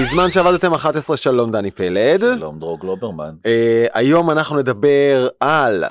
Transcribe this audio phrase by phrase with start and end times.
[0.00, 2.20] בזמן שעבדתם 11 שלום דני פלד.
[2.20, 3.34] שלום דרור גלוברמן.
[3.46, 5.84] אה, היום אנחנו נדבר על...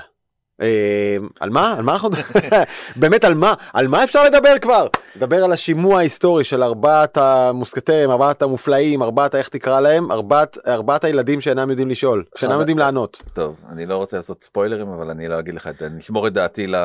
[0.62, 1.76] אה, על מה?
[1.78, 2.10] על מה אנחנו...
[3.02, 3.54] באמת על מה?
[3.74, 4.88] על מה אפשר לדבר כבר?
[5.16, 10.12] נדבר על השימוע ההיסטורי של ארבעת המוסקטרים, ארבעת המופלאים, ארבעת איך תקרא להם?
[10.12, 13.22] ארבעת, ארבעת הילדים שאינם יודעים לשאול, שאינם יודעים לענות.
[13.34, 16.28] טוב, אני לא רוצה לעשות ספוילרים, אבל אני לא אגיד לך את זה, אני אשמור
[16.28, 16.76] את דעתי ל...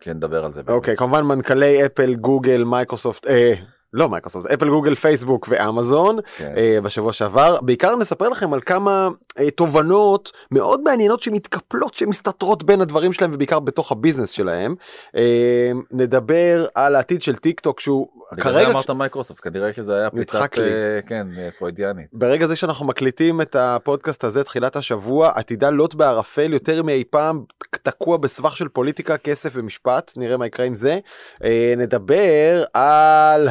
[0.00, 0.62] כשנדבר על זה.
[0.68, 3.54] אוקיי, כמובן מנכ"לי אפל, גוגל, מייקרוסופט, אה,
[3.92, 6.18] לא מייקרוסופט, אפל, גוגל, פייסבוק ואמזון.
[6.36, 6.54] כן.
[6.56, 7.60] אה, בשבוע שעבר.
[7.60, 13.60] בעיקר נספר לכם על כמה אה, תובנות מאוד מעניינות שמתקפלות שמסתתרות בין הדברים שלהם ובעיקר
[13.60, 14.74] בתוך ה business שלהם.
[15.16, 19.96] אה, נדבר על העתיד של טיק טוק שהוא בגלל כרגע זה אמרת מייקרוסופט, כנראה שזה
[19.96, 20.64] היה נדחק פריצת, לי.
[20.64, 21.26] אה, כן,
[21.58, 22.06] פרוידיאנית.
[22.12, 27.44] ברגע זה שאנחנו מקליטים את הפודקאסט הזה תחילת השבוע עתידה לוט בערפל יותר מאי פעם
[27.70, 30.98] תקוע בסבך של פוליטיקה כסף ומשפט נראה מה יקרה עם זה
[31.44, 33.48] אה, נדבר על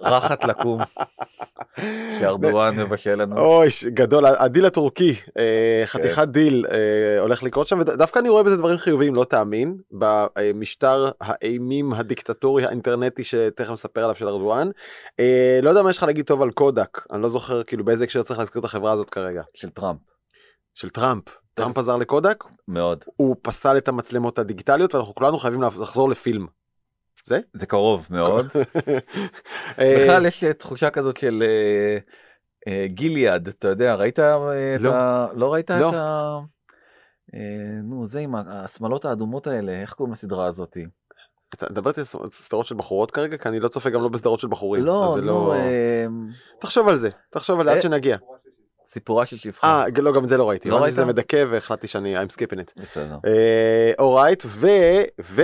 [0.00, 0.80] רחת לקום,
[2.20, 3.38] שארדואן מבשל לנו.
[3.38, 8.56] אוי גדול הדיל הטורקי אה, חתיכת דיל אה, הולך לקרות שם ודווקא אני רואה בזה
[8.56, 14.70] דברים חיוביים לא תאמין במשטר האימים הדיקטטורי האינטרנטי שתכף נספר עליו של ארדואן.
[15.20, 18.04] אה, לא יודע מה יש לך להגיד טוב על קודק אני לא זוכר כאילו באיזה
[18.04, 20.00] הקשר צריך להזכיר את החברה הזאת כרגע של טראמפ,
[20.74, 21.24] של טראמפ.
[21.54, 23.04] טראמפ עזר לקודק מאוד.
[23.16, 26.46] הוא פסל את המצלמות הדיגיטליות ואנחנו כולנו חייבים לחזור לפילם.
[27.24, 27.40] זה?
[27.52, 28.46] זה קרוב מאוד.
[29.78, 31.98] בכלל יש אה, תחושה כזאת של אה,
[32.68, 34.94] אה, גיליאד, אתה יודע, ראית את לא.
[34.94, 35.26] ה...
[35.34, 35.88] לא ראית לא.
[35.88, 36.38] את ה...
[37.34, 40.86] אה, נו, זה עם השמלות האדומות האלה, איך קוראים לסדרה הזאתי?
[41.54, 44.40] אתה מדבר איתי על סדרות של בחורות כרגע כי אני לא צופה גם לא בסדרות
[44.40, 44.84] של בחורים.
[44.84, 46.06] לא, זה אה,
[46.60, 48.16] תחשוב על זה תחשוב על זה עד שנגיע.
[48.86, 49.66] סיפורה של שפחה.
[49.66, 50.70] אה לא גם את זה לא ראיתי.
[50.70, 50.92] לא ראית?
[50.92, 52.82] שזה מדכא והחלטתי שאני I'm skipping it.
[52.82, 53.18] בסדר.
[53.98, 54.66] אורייט ו...
[55.20, 55.42] ו...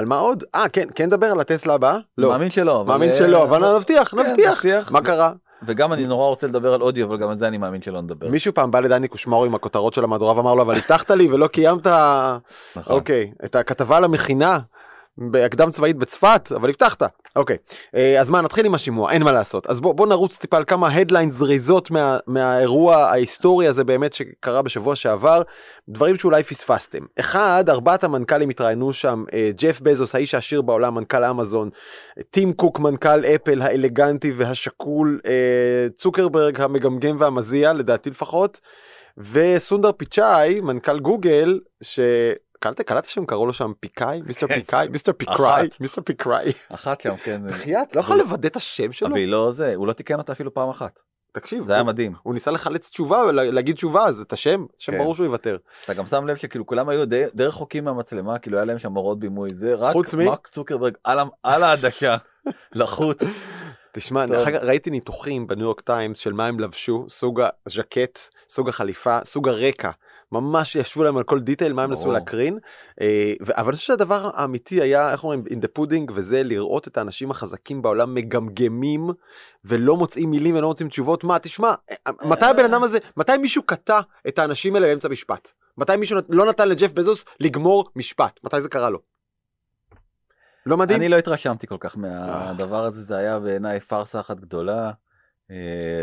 [0.00, 0.44] על מה עוד?
[0.54, 1.98] אה כן כן נדבר על הטסלה הבאה?
[2.18, 2.28] לא.
[2.28, 2.84] מאמין שלא.
[2.86, 4.52] מאמין אה, שלא אבל נבטיח כן, נבטיח.
[4.52, 4.92] נבטיח.
[4.92, 5.32] מה קרה?
[5.66, 8.28] וגם אני נורא רוצה לדבר על אודיו, אבל גם על זה אני מאמין שלא נדבר.
[8.28, 11.46] מישהו פעם בא לדני קושמרו עם הכותרות של המהדורה ואמר לו אבל הבטחת לי ולא
[11.46, 12.96] קיימת נכון.
[12.96, 14.58] אוקיי את הכתבה על המכינה
[15.20, 17.02] בהקדם צבאית בצפת אבל הבטחת.
[17.36, 17.56] אוקיי
[17.94, 19.66] אה, אז מה נתחיל עם השימוע אין מה לעשות.
[19.66, 24.62] אז בוא בוא נרוץ טיפה על כמה הדליין זריזות מה, מהאירוע ההיסטורי הזה באמת שקרה
[24.62, 25.42] בשבוע שעבר.
[25.88, 26.98] דברים שאולי פספסתם.
[27.20, 31.70] אחד ארבעת המנכ"לים התראיינו שם אה, ג'ף בזוס האיש העשיר בעולם מנכ"ל אמזון
[32.30, 38.60] טים קוק מנכ"ל אפל האלגנטי והשקול אה, צוקרברג המגמגם והמזיע לדעתי לפחות.
[39.18, 42.00] וסונדר פיצ'אי מנכ"ל גוגל ש...
[42.60, 44.54] קלטת קלטת שהם קראו לו שם פיקאי מיסטר כן.
[44.54, 45.68] פיקאי מיסטר פיקראי.
[45.80, 47.40] מיסטר פיקראי אחת שם, כן.
[47.48, 50.32] בחייאת לא יכול לוודא את השם שלו אבל היא לא זה, הוא לא תיקן אותה
[50.32, 51.00] אפילו פעם אחת.
[51.32, 52.14] תקשיב זה היה מדהים.
[52.22, 54.98] הוא ניסה לחלץ תשובה ולהגיד תשובה אז את השם שם כן.
[54.98, 58.64] ברור שהוא יוותר אתה גם שם לב שכאילו כולם היו די רחוקים מהמצלמה, כאילו היה
[58.64, 59.96] להם שם הוראות בימוי, זה רק?
[60.18, 60.94] מרק צוקרברג
[61.42, 62.16] על העדשה,
[62.72, 63.22] לחוץ.
[63.92, 64.36] תשמע טוב.
[64.36, 69.18] אחר כך ראיתי ניתוחים בניו יורק טיימס של מה הם לבשו סוג הז'קט סוג החליפה
[69.24, 69.90] סוג הרקע
[70.32, 72.12] ממש ישבו להם על כל דיטייל מה הם נסו.
[72.12, 72.58] להקרין
[73.00, 76.98] אה, אבל אני חושב שהדבר האמיתי היה איך אומרים in the pudding וזה לראות את
[76.98, 79.10] האנשים החזקים בעולם מגמגמים
[79.64, 83.62] ולא מוצאים מילים ולא מוצאים תשובות מה תשמע אה, מתי הבן אדם הזה מתי מישהו
[83.62, 88.60] קטע את האנשים האלה באמצע משפט מתי מישהו לא נתן לג'ף בזוס לגמור משפט מתי
[88.60, 88.98] זה קרה לו.
[90.66, 91.00] לא מדהים?
[91.00, 94.90] אני לא התרשמתי כל כך מהדבר הזה, זה היה בעיניי פארסה אחת גדולה.
[95.50, 95.56] אה,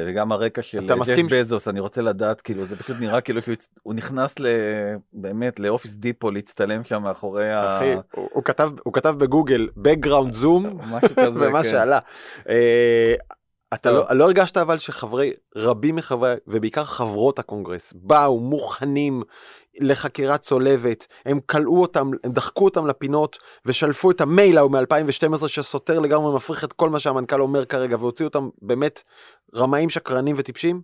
[0.08, 4.36] וגם הרקע של ג'ף בזוס, אני רוצה לדעת, כאילו זה פשוט נראה כאילו שהוא נכנס
[5.14, 7.78] באמת לאופיס דיפו להצטלם שם מאחורי ה...
[7.78, 7.94] אחי,
[8.86, 11.70] הוא, כתב בגוגל background zoom משהו כזה, ומה כן.
[11.70, 12.00] שעלה.
[13.74, 13.98] אתה טוב.
[13.98, 19.24] לא, לא הרגשת אבל שחברי רבים מחברי ובעיקר חברות הקונגרס באו מוכנים
[19.80, 26.00] לחקירה צולבת הם כלאו אותם הם דחקו אותם לפינות ושלפו את המייל ההוא מ-2012 שסותר
[26.00, 29.04] לגמרי מפריך את כל מה שהמנכ"ל אומר כרגע והוציאו אותם באמת
[29.56, 30.82] רמאים שקרנים וטיפשים.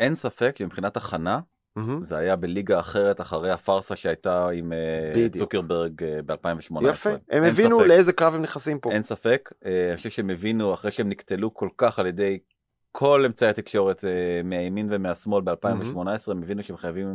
[0.00, 1.40] אין ספק שמבחינת הכנה
[1.76, 2.02] מהמם.
[2.02, 4.78] זה היה בליגה אחרת אחרי הפארסה שהייתה עם אה,
[5.14, 5.36] בדיוק.
[5.36, 5.92] צוקרברג
[6.26, 6.88] ב-2018.
[6.88, 8.92] יפה הם הבינו לאיזה קרב הם נכנסים פה.
[8.92, 12.38] אין ספק, אה, אני חושב שהם הבינו אחרי שהם נקטלו כל כך על ידי
[12.92, 14.10] כל אמצעי התקשורת אה,
[14.44, 17.12] מהימין ומהשמאל ב-2018, הם הבינו שהם חייבים אה,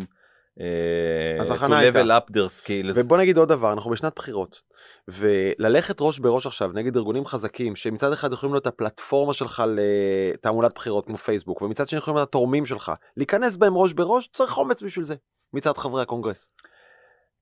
[1.40, 2.02] אז to הכנה הייתה.
[2.02, 2.94] level up their skills.
[2.96, 4.62] ובוא נגיד עוד דבר אנחנו בשנת בחירות
[5.08, 11.06] וללכת ראש בראש עכשיו נגד ארגונים חזקים שמצד אחד יכולים להיות הפלטפורמה שלך לתעמולת בחירות
[11.06, 15.06] כמו פייסבוק ומצד שני יכולים להיות התורמים שלך להיכנס בהם ראש בראש צריך אומץ בשביל
[15.06, 15.16] זה
[15.54, 16.50] מצד חברי הקונגרס.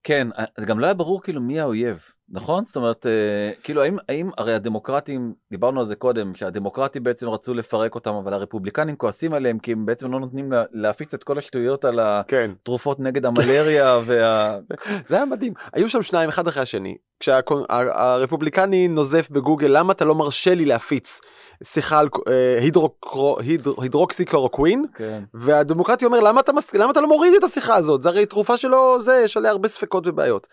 [0.03, 1.99] כן, אה, גם לא היה ברור כאילו מי האויב.
[2.29, 7.29] נכון זאת אומרת אה, כאילו האם האם הרי הדמוקרטים דיברנו על זה קודם שהדמוקרטים בעצם
[7.29, 11.23] רצו לפרק אותם אבל הרפובליקנים כועסים עליהם כי הם בעצם לא נותנים לה, להפיץ את
[11.23, 12.51] כל השטויות על כן.
[12.61, 14.59] התרופות נגד המלריה וה...
[15.07, 20.15] זה היה מדהים היו שם שניים אחד אחרי השני כשהרפובליקני נוזף בגוגל למה אתה לא
[20.15, 21.19] מרשה לי להפיץ
[21.63, 25.23] שיחה על אה, הידרוקרו- הידר- הידרוקסיקלורוקווין כן.
[25.33, 26.73] והדמוקרטי אומר למה אתה, מס...
[26.73, 29.67] למה אתה לא מוריד את השיחה הזאת זה הרי תרופה שלא זה יש עליה הרבה
[29.67, 30.47] ספקות ובעיות.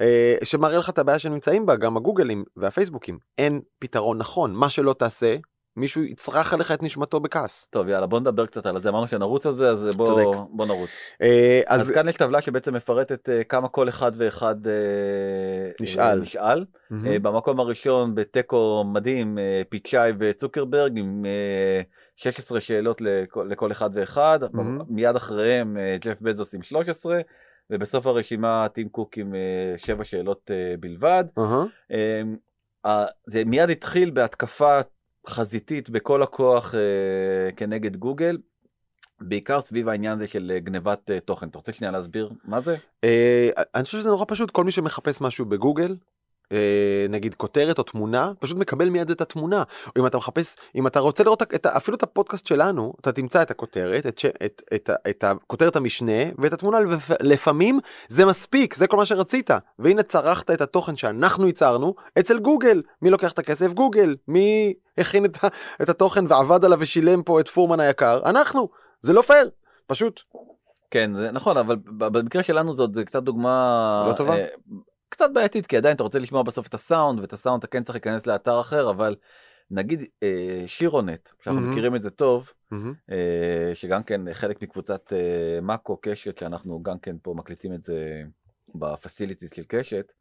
[0.00, 4.92] אה, שמראה לך את הבעיה שנמצאים בה גם הגוגלים והפייסבוקים אין פתרון נכון מה שלא
[4.92, 5.36] תעשה
[5.76, 7.66] מישהו יצרח עליך את נשמתו בכעס.
[7.70, 10.24] טוב יאללה בוא נדבר קצת על זה אמרנו שנרוץ על זה אז בוא צודק.
[10.50, 10.90] בוא נרוץ.
[11.22, 14.72] אה, אז, אז כאן יש טבלה שבעצם מפרטת אה, כמה כל אחד ואחד אה,
[15.80, 16.02] נשאל.
[16.02, 16.64] אה, נשאל.
[16.90, 17.06] מהמם.
[17.06, 21.82] אה, במקום הראשון בתיקו מדהים אה, פיצ'אי וצוקרברג עם אה,
[22.16, 24.80] 16 שאלות לכל, לכל אחד ואחד מהמם.
[24.88, 27.20] מיד אחריהם אה, ג'ף בזוס עם 13
[27.70, 29.34] ובסוף הרשימה טים קוק עם
[29.76, 31.24] 7 שאלות אה, בלבד.
[31.92, 32.22] אה,
[32.86, 34.78] אה, זה מיד התחיל בהתקפה
[35.28, 38.38] חזיתית בכל הכוח אה, כנגד גוגל.
[39.20, 41.48] בעיקר סביב העניין הזה של אה, גנבת אה, תוכן.
[41.48, 42.76] אתה רוצה שנייה להסביר מה זה?
[43.04, 45.96] אה, אני חושב שזה נורא פשוט כל מי שמחפש משהו בגוגל.
[46.52, 49.62] אה, נגיד כותרת או תמונה פשוט מקבל מיד את התמונה.
[49.86, 53.42] או אם אתה מחפש אם אתה רוצה לראות את, אפילו את הפודקאסט שלנו אתה תמצא
[53.42, 58.86] את הכותרת את, את, את, את הכותרת המשנה ואת התמונה לפ- לפעמים זה מספיק זה
[58.86, 59.50] כל מה שרצית.
[59.78, 62.82] והנה צרכת את התוכן שאנחנו ייצרנו אצל גוגל.
[63.02, 63.72] מי לוקח את הכסף?
[63.72, 64.16] גוגל.
[64.28, 65.36] מי הכין את,
[65.82, 68.20] את התוכן ועבד עליו ושילם פה את פורמן היקר?
[68.24, 68.68] אנחנו.
[69.00, 69.50] זה לא פייר.
[69.86, 70.20] פשוט.
[70.90, 74.36] כן זה נכון אבל במקרה שלנו זאת קצת דוגמה לא טובה?
[74.36, 74.46] אה,
[75.08, 77.96] קצת בעייתית כי עדיין אתה רוצה לשמוע בסוף את הסאונד ואת הסאונד אתה כן צריך
[77.96, 79.16] להיכנס לאתר אחר אבל
[79.70, 81.72] נגיד אה, שירונט שאנחנו מהמם.
[81.72, 82.94] מכירים את זה טוב מהמם.
[83.10, 88.22] אה, שגם כן חלק מקבוצת אה, מאקו קשת שאנחנו גם כן פה מקליטים את זה
[88.74, 90.12] בפסיליטיס של קשת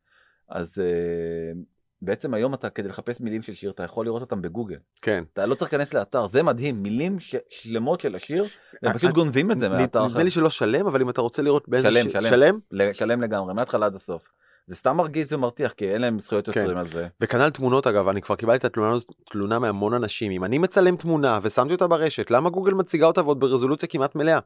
[0.50, 1.62] אז אה,
[2.02, 5.46] בעצם היום אתה כדי לחפש מילים של שיר אתה יכול לראות אותם בגוגל כן אתה
[5.46, 7.36] לא צריך להיכנס לאתר זה מדהים מילים ש...
[7.50, 10.50] שלמות של השיר הם אה, פשוט אה, גונבים את זה מהאתר אחר נדמה לי שלא
[10.50, 12.60] שלם אבל אם אתה רוצה לראות באיזה שלם, שלם.
[12.94, 14.28] שלם לגמרי מההתחלה עד הסוף.
[14.68, 16.60] זה סתם מרגיז ומרתיח כי אין להם זכויות כן.
[16.60, 17.08] יוצרים על זה.
[17.22, 20.96] וכנ"ל תמונות אגב אני כבר קיבלתי את התלונה הזאת תלונה מהמון אנשים אם אני מצלם
[20.96, 24.40] תמונה ושמתי אותה ברשת למה גוגל מציגה אותה ועוד ברזולוציה כמעט מלאה.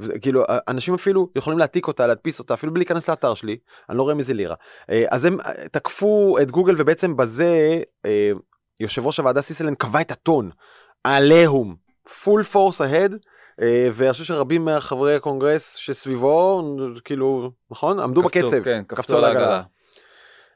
[0.00, 3.58] וזה, כאילו אנשים אפילו יכולים להעתיק אותה להדפיס אותה אפילו בלי להיכנס לאתר שלי
[3.90, 4.54] אני לא רואה מזה לירה
[4.90, 8.30] אה, אז הם אה, תקפו את גוגל ובעצם בזה אה,
[8.80, 10.50] יושב ראש הוועדה סיסלן קבע את הטון
[11.04, 11.76] עליהום
[12.08, 13.14] full force ahead
[13.92, 16.62] ואני חושב שרבים מהחברי הקונגרס שסביבו
[17.04, 18.00] כאילו נכון?
[18.00, 19.62] עמדו קפצו, בקצב כן, קפצו על העגלה.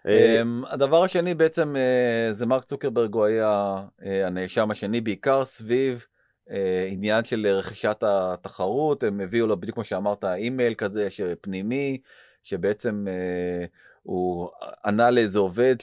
[0.07, 5.45] אה, אמ, הדבר השני בעצם אה, זה מרק צוקרברג הוא היה אה, הנאשם השני בעיקר
[5.45, 6.07] סביב
[6.51, 9.03] אה, עניין של רכישת התחרות.
[9.03, 12.01] הם הביאו לו בדיוק כמו שאמרת אימייל כזה שפנימי
[12.43, 13.65] שבעצם אה,
[14.03, 14.49] הוא
[14.85, 15.77] ענה לאיזה עובד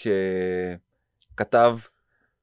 [1.36, 1.78] שכתב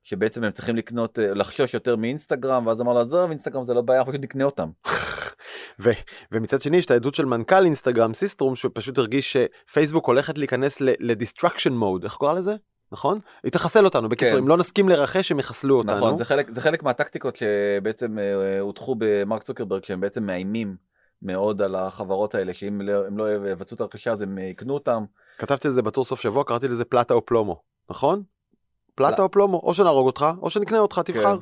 [0.07, 3.81] שבעצם הם צריכים לקנות אה, לחשוש יותר מאינסטגרם ואז אמר לו עזוב אינסטגרם זה לא
[3.81, 4.71] בעיה אנחנו פשוט נקנה אותם.
[5.83, 5.91] ו-
[6.33, 10.89] ומצד שני יש את העדות של מנכ"ל אינסטגרם סיסטרום שפשוט הרגיש שפייסבוק הולכת להיכנס ל
[10.89, 12.55] destruction mode איך קורא לזה
[12.93, 14.43] נכון היא תחסל אותנו בקיצור כן.
[14.43, 18.61] אם לא נסכים לרכש הם יחסלו אותנו נכון זה חלק זה חלק מהטקטיקות שבעצם אה,
[18.61, 20.77] הוטחו במרק צוקרברג שהם בעצם מאיימים
[21.23, 25.05] מאוד על החברות האלה שאם לא- הם לא יבצעו את הרכישה אז הם יקנו אותם.
[25.39, 28.23] כתבתי על זה בתור סוף שבוע קראתי לזה plata o plomo נכון?
[28.97, 31.39] פלטה פל- או פלומו או שנהרוג אותך או שנקנה אותך תבחר.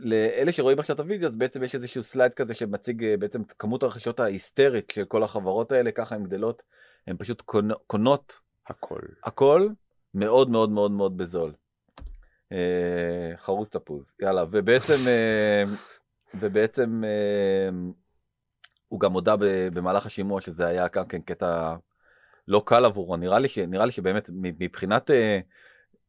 [0.00, 3.52] ולאלה שרואים עכשיו את הוידאו אז בעצם יש איזשהו סלייד כזה שמציג אה, בעצם את
[3.58, 6.62] כמות הרכישות ההיסטרית של כל החברות האלה ככה הן גדלות
[7.06, 9.00] הן פשוט קונו- קונות הכל.
[9.24, 9.68] הכל
[10.14, 11.52] מאוד מאוד מאוד מאוד בזול.
[12.52, 12.56] אה,
[13.36, 15.62] חרוז תפוז יאללה ובעצם אה,
[16.34, 17.68] ובעצם אה,
[18.88, 19.34] הוא גם הודה
[19.72, 21.74] במהלך השימוע שזה היה גם כן קטע
[22.48, 25.38] לא קל עבורו נראה לי שנראה לי שבאמת מבחינת אה,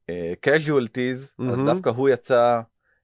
[0.09, 1.65] אה, casualties אז מהמם.
[1.65, 2.61] דווקא הוא יצא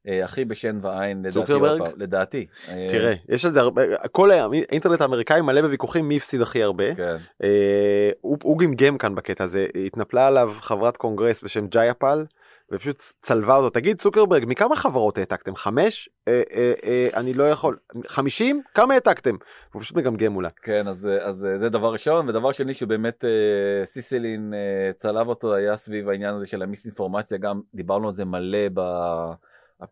[0.07, 5.01] אה, הכי בשן ועין לדעתי פעם, לדעתי אה, תראה יש על זה הרבה כל האינטרנט
[5.01, 6.95] האמריקאי מלא בוויכוחים מי הפסיד הכי הרבה.
[6.95, 7.17] כן.
[7.43, 12.25] אה, הוא, הוא גמגם כאן בקטע הזה התנפלה עליו חברת קונגרס בשם ג'יאפל
[12.71, 13.69] ופשוט צלבה אותו.
[13.69, 15.55] תגיד צוקרברג מכמה חברות העתקתם?
[15.55, 16.09] חמש.
[16.27, 17.77] אה, אה, אה, אני לא יכול.
[18.07, 18.61] חמישים?
[18.73, 19.35] כמה העתקתם?
[19.73, 20.49] הוא פשוט מגמגם מולה.
[20.61, 22.29] כן אז אז זה דבר ראשון.
[22.29, 27.37] ודבר שני שבאמת אה, סיסלין אה, צלב אותו היה סביב העניין הזה של המיסאינפורמציה.
[27.37, 28.81] גם דיברנו על זה מלא ב,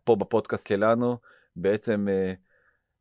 [0.04, 1.16] פה בפודקאסט שלנו.
[1.56, 2.32] בעצם אה,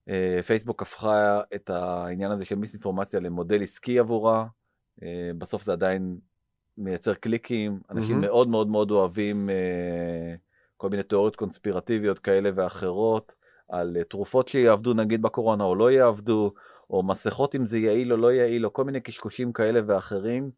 [0.09, 4.45] אה, פייסבוק הפכה את העניין הזה של מיסאינפורמציה למודל עסקי עבורה.
[5.03, 6.17] אה, בסוף זה עדיין
[6.77, 8.21] מייצר קליקים אנשים מהמם.
[8.21, 10.35] מאוד מאוד מאוד אוהבים אה,
[10.77, 13.31] כל מיני תיאוריות קונספירטיביות כאלה ואחרות
[13.69, 16.53] על אה, תרופות שיעבדו נגיד בקורונה או לא יעבדו.
[16.89, 20.51] או מסכות אם זה יעיל או לא יעיל, או כל מיני קשקושים כאלה ואחרים.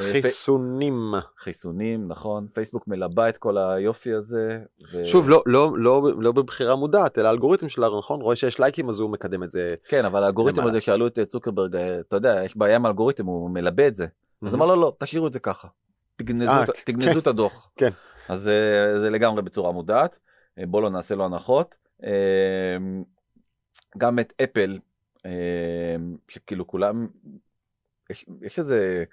[0.00, 1.14] אה, חיסונים.
[1.38, 4.58] חיסונים, נכון, פייסבוק מלבה את כל היופי הזה.
[4.92, 5.04] ו...
[5.04, 8.20] שוב, לא, לא, לא, לא בבחירה מודעת, אלא האלגוריתם שלה, נכון?
[8.20, 9.68] רואה שיש לייקים אז הוא מקדם את זה.
[9.88, 10.66] כן, אבל האלגוריתם.
[10.66, 14.06] הזה שאלו את צוקרברג, אתה יודע, יש בעיה עם האלגוריתם, הוא מלבה את זה.
[14.46, 14.56] אז Mhm.
[14.56, 15.68] אמר לו, לא, תשאירו את זה ככה.
[16.16, 17.70] תגנזו, אה, את- תגנזו את הדוח.
[17.76, 17.90] כן.
[18.28, 20.18] אז אה, זה לגמרי בצורה מודעת.
[20.58, 21.74] אה, בוא לא נעשה לו הנחות.
[22.04, 22.10] אה,
[23.98, 24.78] גם את אפל,
[25.26, 25.30] אה,
[26.28, 27.06] שכאילו כולם,
[28.10, 29.04] יש, יש איזה,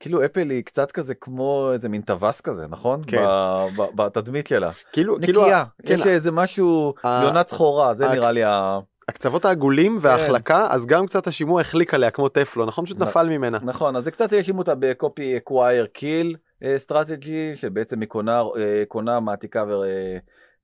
[0.00, 3.02] כאילו אפל היא קצת כזה כמו איזה מין טווס כזה, נכון?
[3.06, 3.24] כן.
[3.24, 4.70] ב- ב- בתדמית שלה.
[4.92, 8.78] כאילו, כאילו, נקייה, כן, יש איזה משהו, ה- יונת סחורה, זה ה- נראה לי ה...
[9.10, 12.84] הקצוות העגולים וההחלקה, אז גם קצת השימוע החליק עליה כמו טפלון, נכון?
[12.84, 13.58] פשוט נ- נפל ממנה.
[13.62, 16.36] נכון, אז זה קצת האשימו אותה ב copy acquire kill
[16.76, 19.64] strategy, שבעצם היא קונה, אה, קונה מעתיקה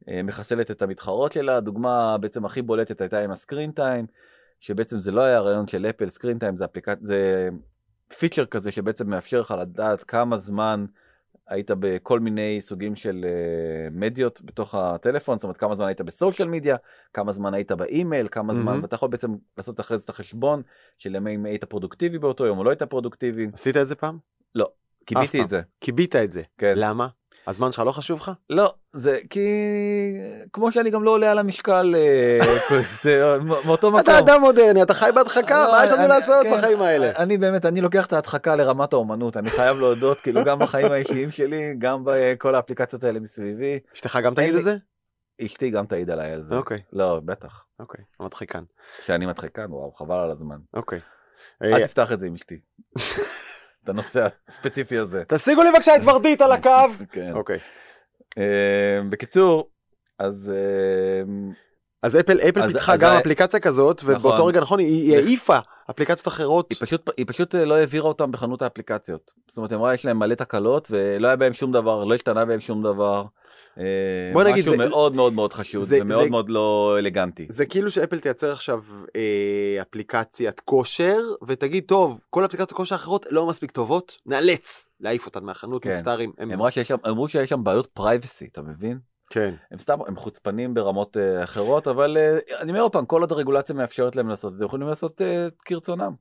[0.09, 1.57] ומחסלת את המתחרות שלה.
[1.57, 4.07] הדוגמה בעצם הכי בולטת הייתה עם ה Screen Time,
[4.61, 7.49] שבעצם זה לא היה רעיון של אפל, Screen Time זה אפליקציה, זה
[8.19, 10.85] פיצ'ר כזה שבעצם מאפשר לך לדעת כמה זמן
[11.49, 16.07] היית בכל מיני סוגים של אה, מדיות בתוך הטלפון, זאת אומרת כמה זמן היית ב
[16.07, 16.77] social media,
[17.13, 18.83] כמה זמן היית באימייל, כמה זמן, מהמם.
[18.83, 20.63] ואתה יכול בעצם לעשות אחרי זה את החשבון
[20.99, 23.47] של אם היית פרודוקטיבי באותו יום או לא היית פרודוקטיבי.
[23.55, 24.19] עשית את זה פעם?
[25.07, 25.45] קיביתי פעם.
[25.45, 25.61] את זה.
[25.81, 26.43] כיבית את זה.
[26.59, 26.75] כן.
[26.77, 27.09] למה?
[27.47, 28.31] הזמן שלך לא חשוב לך?
[28.51, 29.49] לא, זה כי
[30.53, 34.01] כמו שאני גם לא עולה על המשקל, אה, מאותו מקום.
[34.01, 37.13] אתה אדם מודרני, אתה חי בהדחקה, לא, מה יש לנו לעשות כן, בחיים האלה?
[37.17, 41.31] אני באמת, אני לוקח את ההדחקה לרמת האומנות, אני חייב להודות, כאילו גם בחיים האישיים
[41.31, 43.79] שלי, גם בכל האפליקציות האלה מסביבי.
[43.95, 44.77] אשתך גם תגיד את זה?
[45.45, 46.57] אשתי גם תעיד עליי על זה.
[46.57, 47.65] אוקיי, לא, בטח.
[47.81, 48.63] אוקיי, מדחיקן.
[49.05, 50.59] שאני מדחיקן, וואו, חבל על הזמן.
[50.75, 50.99] אוקיי.
[51.63, 52.59] אל אה, תפתח את זה עם אשתי.
[53.87, 55.23] את הנושא הספציפי הזה.
[55.29, 56.71] תשיגו לי בבקשה את ורדית על הקו.
[57.13, 57.33] כן.
[57.33, 57.59] אוקיי.
[58.39, 58.43] אה,
[59.11, 59.69] בקיצור,
[60.19, 61.33] אז אה,
[62.03, 64.49] אז אפל אפל אז- פיתחה אז גם ה- אפליקציה כזאת, ובאותו נכון.
[64.49, 65.59] רגע נכון, היא היא העיפה
[65.91, 66.67] אפליקציות אחרות.
[66.71, 69.31] היא פשוט היא פשוט אה, לא העבירה אותם בחנות האפליקציות.
[69.49, 72.45] זאת אומרת, היא אמרה יש להם מלא תקלות ולא היה בהם שום דבר, לא השתנה
[72.45, 73.25] בהם שום דבר.
[73.79, 73.85] אה,
[74.33, 77.47] בוא נגיד, משהו זה- מאוד מאוד מאוד חשוד זה- ומאוד זה- מאוד לא אלגנטי.
[77.51, 78.83] זה כאילו שאפל תייצר עכשיו
[79.17, 85.45] אה, אפליקציית כושר ותגיד טוב כל אפליקציות הכושר האחרות לא מספיק טובות נאלץ להעיף אותן
[85.45, 85.91] מהחנות כן.
[85.93, 86.33] מצטערים.
[86.39, 88.99] הם- אמרה שיש שם- אמרו שיש שם בעיות privacy, אתה מבין?
[89.31, 89.55] כן.
[89.71, 93.33] הם סתם, הם חוצפנים ברמות אה, אחרות, אבל אה, אני אומר עוד פעם, כל עוד
[93.33, 96.13] הרגולציה מאפשרת להם לעשות את זה, יכולים לעשות אה, כרצונם.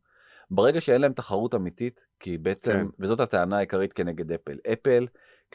[0.51, 2.85] ברגע שאין להם תחרות אמיתית, כי בעצם, כן.
[2.99, 5.05] וזאת הטענה העיקרית כנגד אפל, אפל,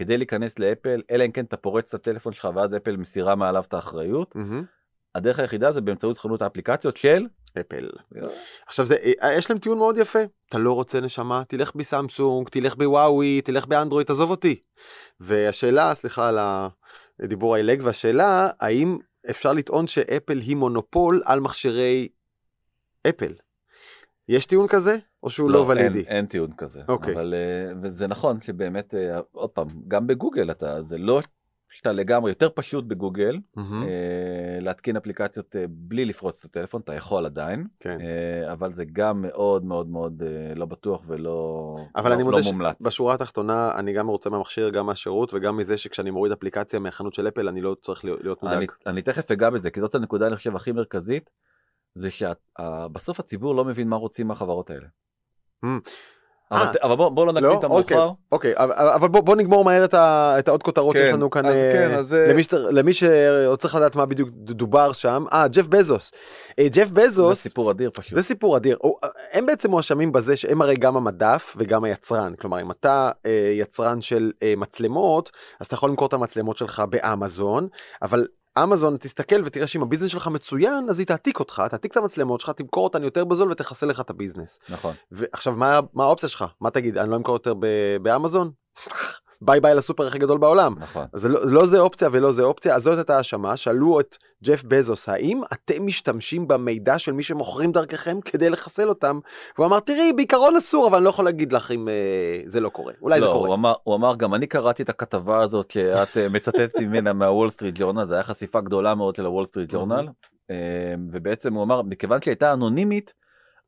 [0.01, 3.65] כדי להיכנס לאפל, אלא אם כן אתה פורץ את הטלפון שלך ואז אפל מסירה מעליו
[3.69, 4.65] את האחריות, מהמם.
[5.15, 7.27] הדרך היחידה זה באמצעות חנות האפליקציות של...
[7.61, 7.89] אפל.
[8.67, 12.77] עכשיו זה אה, יש להם טיעון מאוד יפה אתה לא רוצה נשמה תלך בסמסונג תלך
[12.77, 14.61] בוואוי תלך באנדרואיד תעזוב אותי.
[15.21, 16.39] והשאלה סליחה על
[17.21, 18.99] הדיבור העילג והשאלה האם
[19.31, 22.09] אפשר לטעון שאפל היא מונופול על מכשירי
[23.09, 23.33] אפל.
[24.29, 26.01] יש טיעון כזה או שהוא לא, אין, ולידי?
[26.09, 26.83] אין טיעון כזה.
[26.89, 27.15] אוקיי.
[27.15, 31.21] אבל אה, וזה נכון שבאמת, אה, עוד פעם, גם בגוגל אתה, זה לא
[31.73, 33.39] שאתה לגמרי, יותר פשוט בגוגל.
[33.59, 33.63] אה,
[34.61, 37.99] להתקין אפליקציות בלי לפרוץ את הטלפון, אתה יכול עדיין, כן.
[38.53, 40.23] אבל זה גם מאוד מאוד מאוד
[40.57, 42.77] לא בטוח ולא אבל לא, אני לא מודה מומלץ.
[42.83, 47.29] שבשורה התחתונה אני גם מרוצה מהמכשיר גם מהשירות וגם מזה שכשאני מוריד אפליקציה מהחנות של
[47.29, 48.71] אפל אני לא צריך להיות, להיות אני, מודאג.
[48.87, 51.31] אני תכף אגע בזה, כי זאת הנקודה אני חושב הכי מרכזית,
[51.95, 54.87] זה שבסוף הציבור לא מבין מה רוצים מהחברות האלה.
[55.65, 55.69] Hmm.
[56.53, 56.71] אבל, אה.
[56.83, 58.13] אבל בוא, בוא לא נקדים את אוקיי, המאוחר.
[58.33, 61.31] אוקיי, אבל, אבל בוא, בוא נגמור מהר את, ה, את העוד כותרות כן, שיש לנו
[61.31, 65.25] כאן אז אה, כן, אז, אה, למי, למי שעוד צריך לדעת מה בדיוק דובר שם.
[65.33, 66.13] אה, ג'ף בזוס.
[66.61, 68.19] ג'ף זה בזוס, סיפור אדיר פשוט.
[68.19, 68.79] זה סיפור אדיר.
[69.33, 72.35] הם בעצם מואשמים בזה שהם הרי גם המדף וגם היצרן.
[72.35, 73.11] כלומר, אם אתה
[73.55, 77.69] יצרן של מצלמות, אז אתה יכול למכור את המצלמות שלך באמזון,
[78.03, 78.27] אבל
[78.59, 82.51] אמזון תסתכל ותראה שאם הביזנס שלך מצוין, אז היא תעתיק אותך, תעתיק את המצלמות שלך,
[82.51, 84.59] תמכור אותן יותר בזול ותחסל לך את ה business.
[84.69, 84.95] נכון.
[85.13, 86.45] ועכשיו מה, מה האופציה שלך?
[86.61, 88.51] מה תגיד, אני לא אמכור יותר ב- באמזון?
[89.43, 90.75] ביי ביי לסופר הכי גדול בעולם.
[90.79, 91.07] נכון.
[91.13, 94.63] אז לא, לא זה אופציה ולא זה אופציה, אז זאת הייתה האשמה, שאלו את ג'ף
[94.65, 99.19] בזוס, האם אתם משתמשים במידע של מי שמוכרים דרככם כדי לחסל אותם?
[99.59, 102.69] והוא אמר, תראי, בעיקרון אסור, אבל אני לא יכול להגיד לך אם אה, זה לא
[102.69, 102.93] קורה.
[103.03, 103.49] אולי לא, זה קורה.
[103.49, 107.51] הוא אמר, הוא אמר גם אני קראתי את הכתבה הזאת שאת אה, מצטטת ממנה מהוול
[107.51, 110.09] סטריט ג'ורנל זה היה חשיפה גדולה מאוד של הוול סטריט ג'ורנל
[110.51, 110.57] אה,
[111.13, 113.15] ובעצם הוא אמר מכיוון שהייתה אנונימית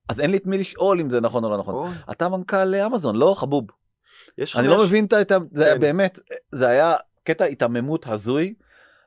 [0.08, 1.74] אז אין לי את מי לשאול אם זה נכון או לא נכון.
[1.74, 3.64] אוי, אתה מנכ"ל אמזון לא חבוב.
[4.38, 5.36] יש אני לא מבין את ה...
[5.52, 5.80] זה היה כן.
[5.80, 6.18] באמת
[6.52, 8.54] זה היה קטע היתממות הזוי.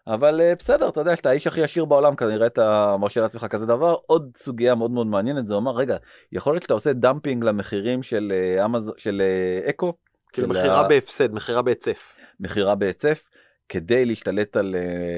[0.08, 3.66] אבל אה, בסדר אתה יודע שאתה האיש הכי עשיר בעולם כנראה אתה מרשה לעצמך כזה
[3.66, 5.98] דבר עוד סוגיה מאוד מאוד מעניינת זה אומר רגע
[6.32, 9.94] יכול להיות שאתה עושה dumping למחירים של אה, אמזון של אה, אקו.
[10.34, 12.16] כאילו מכירה ה- בהפסד, מכירה בהיצף.
[12.40, 13.28] מכירה בהיצף
[13.70, 14.76] כדי להשתלט על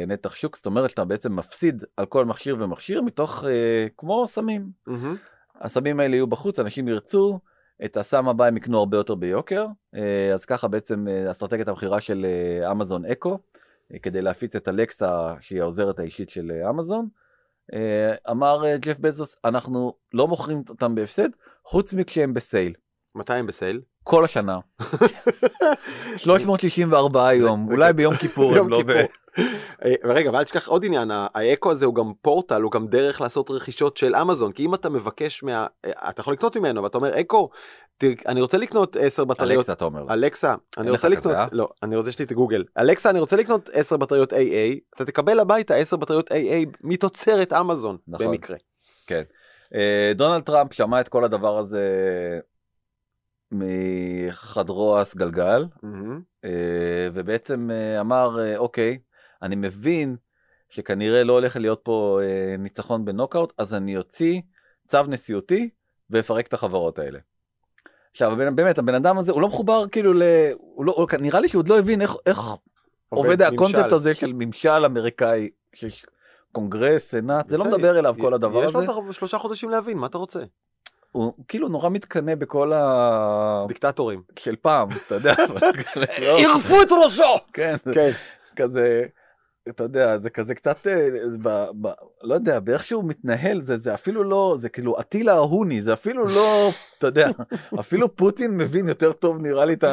[0.08, 3.44] נתח שוק זאת אומרת שאתה בעצם מפסיד על כל מכשיר ומכשיר מתוך
[3.98, 5.16] כמו סמים מהמם.
[5.62, 7.40] הסמים האלה יהיו בחוץ, אנשים ירצו,
[7.86, 9.66] את הסם הבא הם יקנו הרבה יותר ביוקר,
[9.96, 13.40] אה, אז ככה בעצם אה, אסטרטגיית המכירה של אה, אמזון אקו,
[14.02, 17.08] כדי להפיץ את אלקסה שהיא העוזרת האישית של אמזון.
[18.30, 21.30] אמר ג'ף בזוס, אנחנו לא מוכרים אותם בהפסד,
[21.66, 22.74] חוץ מכשהם בסייל.
[23.16, 23.82] מתי הם בסייל?
[24.04, 24.60] כל השנה.
[26.18, 28.92] 364 יום, אולי ביום כיפור הם לא ב...
[29.86, 33.52] אה, רגע, ואל תשכח עוד עניין, האקו הזה הוא גם פורטל, הוא גם דרך לעשות
[33.52, 35.68] רכישות של אמזון, כי אם אתה מבקש מה...
[35.86, 37.50] אה, אתה יכול לקנות ממנו, ואתה אומר, אקו,
[38.28, 39.52] אני רוצה לקנות 10 בטריות.
[39.52, 40.14] אלכסה אתה אומר.
[40.14, 41.46] אלכסה, אני רוצה לקנות, אה?
[41.52, 42.64] לא, אני רוצה שתגוגל.
[42.78, 44.36] אלכסה, אני רוצה לקנות 10 בטריות AA,
[44.96, 48.28] אתה תקבל הביתה 10 בטריות AA מתוצרת אמזון, נכון.
[48.28, 48.58] במקרה.
[49.76, 51.84] אה, דונלד טראמפ שמע את כל הדבר הזה
[53.52, 55.66] מחדרו הסגלגל,
[57.14, 58.98] ובעצם אמר, אוקיי,
[59.42, 60.16] אני מבין
[60.70, 64.42] שכנראה לא הולך להיות פה אה, ניצחון בנוקאוט, אז אני אוציא
[64.88, 65.70] צו נשיאותי
[66.10, 67.20] ואפרק את החברות האלה.
[68.12, 70.22] עכשיו, הבן- באמת, הבן אדם הזה, הוא לא מחובר כאילו ל...
[70.58, 72.40] הוא לא, הוא, נראה לי שהוא עוד לא הבין איך, איך
[73.10, 73.96] עובד הקונספט ממשל.
[73.96, 76.06] הזה של ממשל אמריקאי, שיש
[76.52, 78.86] קונגרס, סנאט, זה לא בסדר, מדבר אליו כל הדבר יש הזה.
[78.86, 80.40] לו עוד שלושה חודשים להבין, מה אתה רוצה?
[81.12, 83.66] הוא כאילו נורא מתקנא בכל ה...
[83.68, 84.22] דיקטטורים.
[84.40, 85.34] של פעם, אתה יודע,
[86.22, 87.24] לא- ערפו את ראשו!
[87.54, 88.12] כן, כן.
[88.56, 89.04] כזה,
[89.70, 91.88] אתה יודע, זה כזה קצת, אה, זה ב, ב,
[92.24, 96.26] לא יודע, באיך שהוא מתנהל, זה, זה אפילו לא, זה כאילו אטילה ההוני, זה אפילו
[96.26, 97.30] לא, אתה יודע,
[97.80, 99.84] אפילו פוטין מבין יותר טוב נראה לי את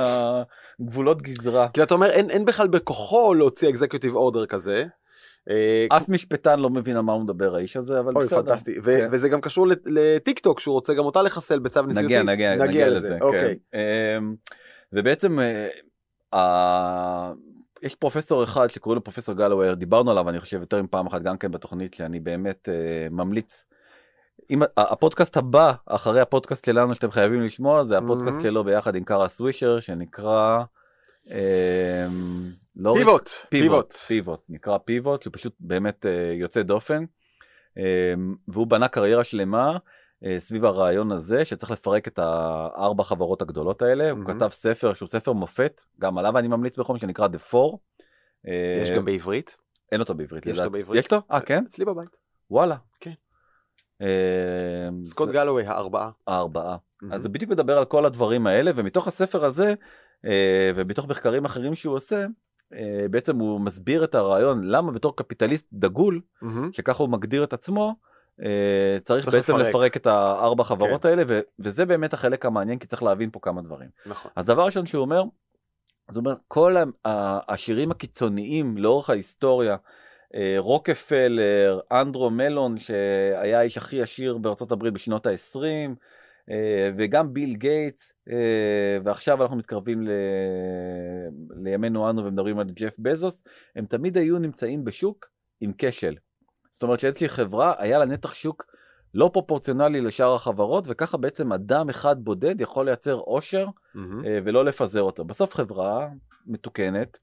[0.81, 1.69] הגבולות גזרה.
[1.69, 4.85] כאילו אתה אומר אין, אין בכלל בכוחו להוציא אקזקיוטיב אורדר כזה.
[5.50, 8.43] אה, אף משפטן לא מבין על מה הוא מדבר האיש הזה, אבל אוי בסדר.
[8.43, 9.09] פנטסטי ו- כן.
[9.12, 12.04] וזה גם קשור לט- לטיק טוק שהוא רוצה גם אותה לחסל בצו נשיאותי.
[12.07, 13.57] נגיע, נגיע, נגיע לזה, אוקיי.
[13.73, 13.78] כן.
[14.19, 14.35] אמ,
[14.93, 15.38] ובעצם
[16.35, 17.33] אה,
[17.85, 21.38] יש פרופסור אחד שקוראים לו פרופסור גלוור, דיברנו עליו אני חושב יותר מפעם אחת גם
[21.38, 22.75] כן בתוכנית שאני באמת אה,
[23.11, 23.64] ממליץ.
[24.50, 28.43] אם הפודקאסט הבא אחרי הפודקאסט שלנו שאתם חייבים לשמוע זה הפודקאסט Mhm.
[28.43, 30.62] שלו ביחד עם קארה סווישר שנקרא
[31.31, 31.35] אמ,
[32.76, 33.93] לא פיבוט, פיבוט.
[33.93, 36.11] פיבוט נקרא פיבוט שהוא פשוט באמת אה,
[36.41, 37.05] יוצא דופן
[37.76, 37.83] אמ,
[38.49, 39.76] והוא בנה קריירה שלמה אה,
[40.38, 44.38] סביב הרעיון הזה שצריך לפרק את הארבע חברות הגדולות האלה הוא מהמם.
[44.38, 47.76] כתב ספר שהוא ספר מופת גם עליו אני ממליץ בחום שנקרא The Four.
[48.49, 49.57] אה, יש גם בעברית?
[49.93, 50.59] אין אותו בעברית יש.
[50.59, 51.04] אותו בעברית.
[51.04, 51.19] יש לו?
[51.33, 51.64] אה כן?
[51.69, 52.16] אצלי בבית.
[52.50, 52.76] וואלה.
[53.00, 53.12] כן.
[54.03, 56.11] אה, סקוט גלווי הארבעה.
[56.27, 56.77] הארבעה.
[57.12, 59.75] אז זה בדיוק מדבר על כל הדברים האלה ומתוך הספר הזה
[60.25, 62.27] אה, ומתוך מחקרים אחרים שהוא עושה
[62.75, 66.20] אה, בעצם הוא מסביר את הרעיון למה בתור קפיטליסט דגול.
[66.72, 67.92] שככה הוא מגדיר את עצמו אה,
[69.03, 69.68] צריך צריך בעצם לפרק.
[69.68, 73.62] לפרק את הארבע חברות האלה ו- וזה באמת החלק המעניין כי צריך להבין פה כמה
[73.62, 73.88] דברים.
[74.07, 74.31] נכון.
[74.37, 75.23] אז דבר ראשון שהוא אומר,
[76.09, 76.77] אז הוא אומר כל
[77.49, 79.77] השירים הקיצוניים לאורך ההיסטוריה,
[80.35, 85.94] אה, רוקפלר, אנדרו מלון שהיה האיש הכי עשיר בארצות הברית בשנות ה-20,
[86.97, 90.11] וגם ביל גייטס, אה, ועכשיו אנחנו מתקרבים ל...
[91.64, 93.44] לימינו אנו ומדברים על ג'ף בזוס,
[93.77, 95.27] הם תמיד היו נמצאים בשוק
[95.61, 96.14] עם כשל.
[96.74, 98.64] זאת אומרת שאיזושהי חברה היה לה נתח שוק
[99.14, 103.66] לא פרופורציונלי לשאר החברות וככה בעצם אדם אחד בודד יכול לייצר עושר.
[104.24, 105.24] אה, ולא לפזר אותו.
[105.24, 106.08] בסוף חברה
[106.46, 107.18] מתוקנת,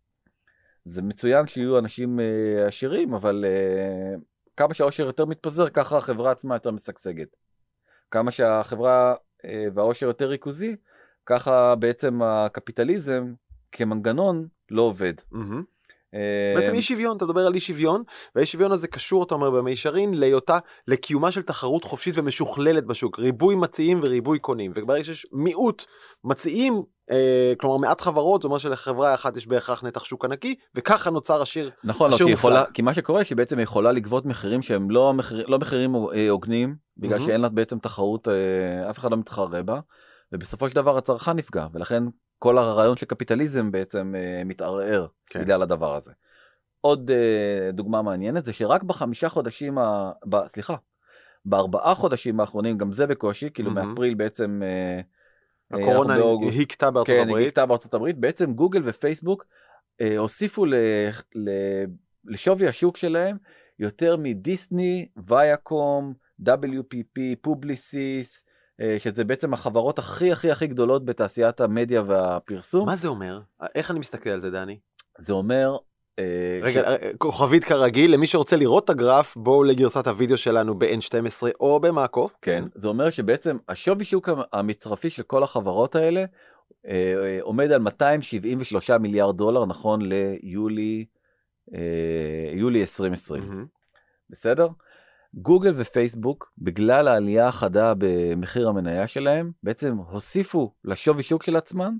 [0.86, 4.16] זה מצוין שיהיו אנשים אה, עשירים, אבל אה,
[4.58, 7.36] כמה שהעושר יותר מתפזר, ככה החברה עצמה יותר משגשגת.
[8.12, 9.16] כמה שהחברה
[9.74, 10.76] והעושר יותר ריכוזי,
[11.26, 13.34] ככה בעצם הקפיטליזם
[13.72, 15.14] כמנגנון לא עובד.
[15.32, 15.64] מהמם.
[16.16, 18.04] אה, בעצם אי שוויון, אתה מדבר על אי שוויון,
[18.36, 23.56] והאי שוויון הזה קשור, אתה אומר במישרין, להיותה, לקיומה של תחרות חופשית ומשוכללת בשוק, ריבוי
[23.56, 25.86] מציעים וריבוי קונים, וברגע שיש מיעוט
[26.24, 31.10] מציעים, אה, כלומר מעט חברות, זאת אומרת שלחברה אחת יש בהכרח נתח שוק ענקי, וככה
[31.10, 31.72] נוצר עשיר.
[31.84, 32.52] נכון, לא, אשר כי, מופלג.
[32.52, 36.30] יכולה, כי מה שקורה שהיא בעצם יכולה לגבות מחירים שהם לא, מחיר, לא מחירים אה,
[36.30, 37.26] הוגנים, בגלל מהמם.
[37.26, 39.80] שאין לה בעצם תחרות, אה, אף אחד לא מתחרה בה,
[40.32, 42.04] ובסופו של דבר הצרכן נפגע, ולכן
[42.40, 45.40] כל הרעיון של קפיטליזם בעצם אה, מתערער כן.
[45.40, 45.46] כן.
[45.46, 46.12] בגלל הדבר הזה.
[46.82, 50.12] עוד אה, דוגמה מעניינת זה שרק בחמישה חודשים, ה...
[50.30, 50.48] ב...
[50.48, 50.76] סליחה,
[51.46, 53.90] בארבעה חודשים האחרונים, גם זה בקושי, כאילו מהמם.
[53.90, 55.02] מאפריל בעצם, אה,
[55.78, 56.60] אה, הקורונה אנחנו באוגוסט.
[56.62, 57.48] הכתה בארצות כן, הברית.
[57.48, 59.46] נקטעה בארצות הברית, בעצם גוגל ופייסבוק
[60.02, 60.76] אה, הוסיפו ל,
[61.36, 61.50] ל,
[62.26, 63.38] לשווי השוק שלהם
[63.80, 68.44] יותר מדיסני, ויאקום, WPP, פובליסיס,
[69.00, 72.86] שזה בעצם החברות הכי הכי הכי גדולות בתעשיית המדיה והפרסום.
[72.86, 73.40] מה זה אומר?
[73.76, 74.80] איך אני מסתכל על זה, דני?
[75.20, 75.78] זה אומר...
[76.20, 80.80] אה, רגע, ש- אה, כוכבית כרגיל, למי שרוצה לראות את הגרף, בואו לגרסת הוידאו שלנו
[80.80, 82.30] ב-N12 או במאקו.
[82.42, 86.26] כן, זה אומר שבעצם השווי שוק המ- המצרפי של כל החברות האלה
[86.88, 91.06] אה, אה, עומד על 273 מיליארד דולר נכון ליולי
[91.76, 91.80] אה,
[92.54, 93.44] יולי 2020.
[93.44, 93.66] מהמם.
[94.30, 94.68] בסדר?
[95.34, 101.94] גוגל ופייסבוק, בגלל העלייה החדה במחיר המניה שלהם, בעצם הוסיפו לשווי שוק של עצמן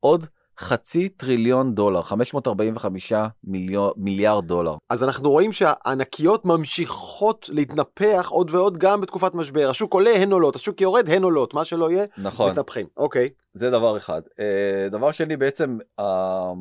[0.00, 0.26] עוד
[0.58, 3.12] חצי טריליון דולר, 545
[3.44, 4.76] מיליון, מיליארד דולר.
[4.90, 9.70] אז אנחנו רואים שהענקיות ממשיכות להתנפח עוד ועוד גם בתקופת משבר.
[9.70, 12.50] השוק עולה, הן עולות, השוק יורד, הן עולות, מה שלא יהיה, נכון.
[12.50, 12.86] מתנפחים.
[12.96, 13.28] אוקיי.
[13.54, 14.22] זה דבר אחד.
[14.40, 16.52] אה, דבר שני, בעצם, אה,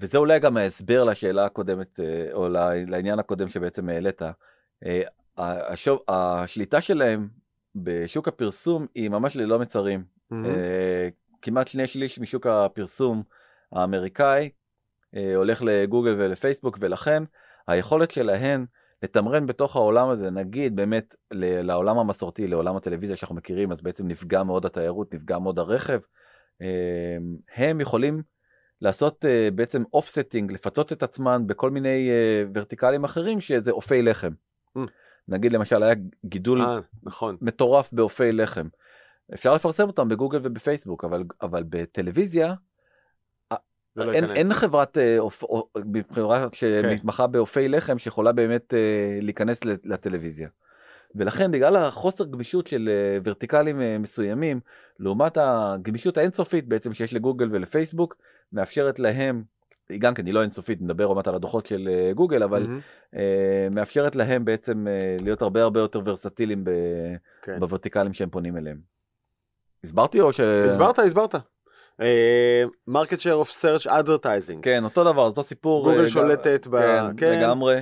[0.00, 2.48] וזה אולי גם ההסבר לשאלה הקודמת, אה, או
[2.86, 4.22] לעניין הקודם שבעצם העלית.
[5.38, 7.28] השוב, השליטה שלהם
[7.74, 10.04] בשוק הפרסום היא ממש ללא מצרים.
[10.32, 10.36] Mm-hmm.
[11.42, 13.22] כמעט שני שליש משוק הפרסום
[13.72, 14.50] האמריקאי
[15.16, 17.22] אה, הולך לגוגל ולפייסבוק ולכן
[17.68, 18.66] היכולת שלהן
[19.02, 24.42] לתמרן בתוך העולם הזה נגיד באמת לעולם המסורתי לעולם הטלוויזיה שאנחנו מכירים אז בעצם נפגע
[24.42, 26.00] מאוד התיירות נפגע מאוד הרכב
[26.62, 27.16] אה,
[27.56, 28.22] הם יכולים
[28.80, 34.30] לעשות אה, בעצם offsetting לפצות את עצמן בכל מיני אה, ורטיקלים אחרים שזה אופי לחם.
[34.78, 34.80] Mm.
[35.28, 36.64] נגיד למשל היה גידול אה,
[37.02, 37.36] נכון.
[37.40, 38.68] מטורף באופי לחם.
[39.34, 42.54] אפשר לפרסם אותם בגוגל ובפייסבוק אבל אבל בטלוויזיה.
[43.96, 45.44] לא אין, אין חברת אה, אופ,
[46.12, 47.32] חברה שמתמחה כן.
[47.32, 50.48] באופי לחם שיכולה באמת אה, להיכנס לטלוויזיה.
[51.14, 54.60] ולכן בגלל החוסר גמישות של אה, ורטיקלים מסוימים
[54.98, 58.16] לעומת הגמישות האינסופית בעצם שיש לגוגל ולפייסבוק
[58.52, 59.42] מאפשרת להם
[59.92, 63.16] היא גם כן היא לא אינסופית נדבר עוד מעט על הדוחות של גוגל אבל mm-hmm.
[63.70, 64.86] מאפשרת להם בעצם
[65.20, 66.64] להיות הרבה הרבה יותר ורסטיליים
[67.42, 67.60] כן.
[67.60, 68.78] בוורטיקלים שהם פונים אליהם.
[69.84, 70.40] הסברתי או ש...
[70.40, 71.34] הסברת, הסברת.
[72.86, 74.64] market share of search advertising.
[74.64, 75.84] כן, אותו דבר, אותו סיפור.
[75.84, 76.80] גוגל uh, שולטת ב...
[76.80, 77.80] כן, כן, לגמרי.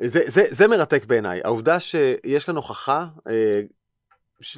[0.00, 3.30] זה, זה, זה מרתק בעיניי, העובדה שיש כאן הוכחה uh,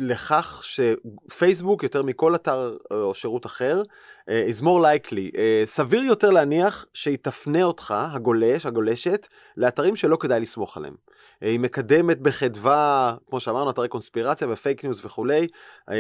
[0.01, 6.31] לכך שפייסבוק יותר מכל אתר או שירות אחר uh, is more likely, uh, סביר יותר
[6.31, 10.95] להניח שהיא תפנה אותך, הגולש, הגולשת, לאתרים שלא כדאי לסמוך עליהם.
[10.95, 15.47] Uh, היא מקדמת בחדווה, כמו שאמרנו, אתרי קונספירציה ופייק ניוז וכולי,
[15.91, 15.93] uh,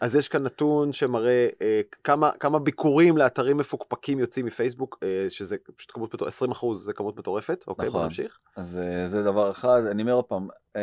[0.00, 5.56] אז יש כאן נתון שמראה uh, כמה, כמה ביקורים לאתרים מפוקפקים יוצאים מפייסבוק, uh, שזה
[5.76, 7.98] פשוט כמות מטורפת, 20 אחוז זה כמות מטורפת, אוקיי, נכון.
[7.98, 8.38] בוא נמשיך.
[8.56, 10.78] אז uh, זה דבר אחד, אני אומר עוד פעם, uh,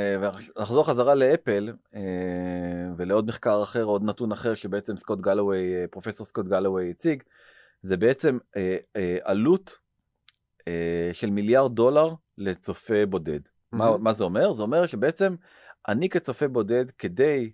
[0.58, 1.98] ונחזור חזרה לאפל uh,
[2.98, 7.24] ולעוד מחקר אחר, עוד נתון אחר שבעצם סקוט גלווי, פרופסור סקוט גלווי, גלווי הציג,
[7.82, 9.78] זה בעצם אה, אה, עלות
[10.68, 13.40] אה, של מיליארד דולר לצופה בודד.
[13.40, 13.78] Mm-hmm.
[13.78, 14.54] מה, מה זה אומר?
[14.54, 15.36] זה אומר שבעצם
[15.88, 17.52] אני כצופה בודד, כדי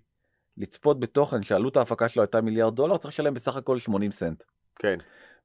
[0.56, 4.42] לצפות בתוכן שעלות ההפקה שלו הייתה מיליארד דולר, צריך לשלם בסך הכל 80 סנט.
[4.78, 4.98] כן.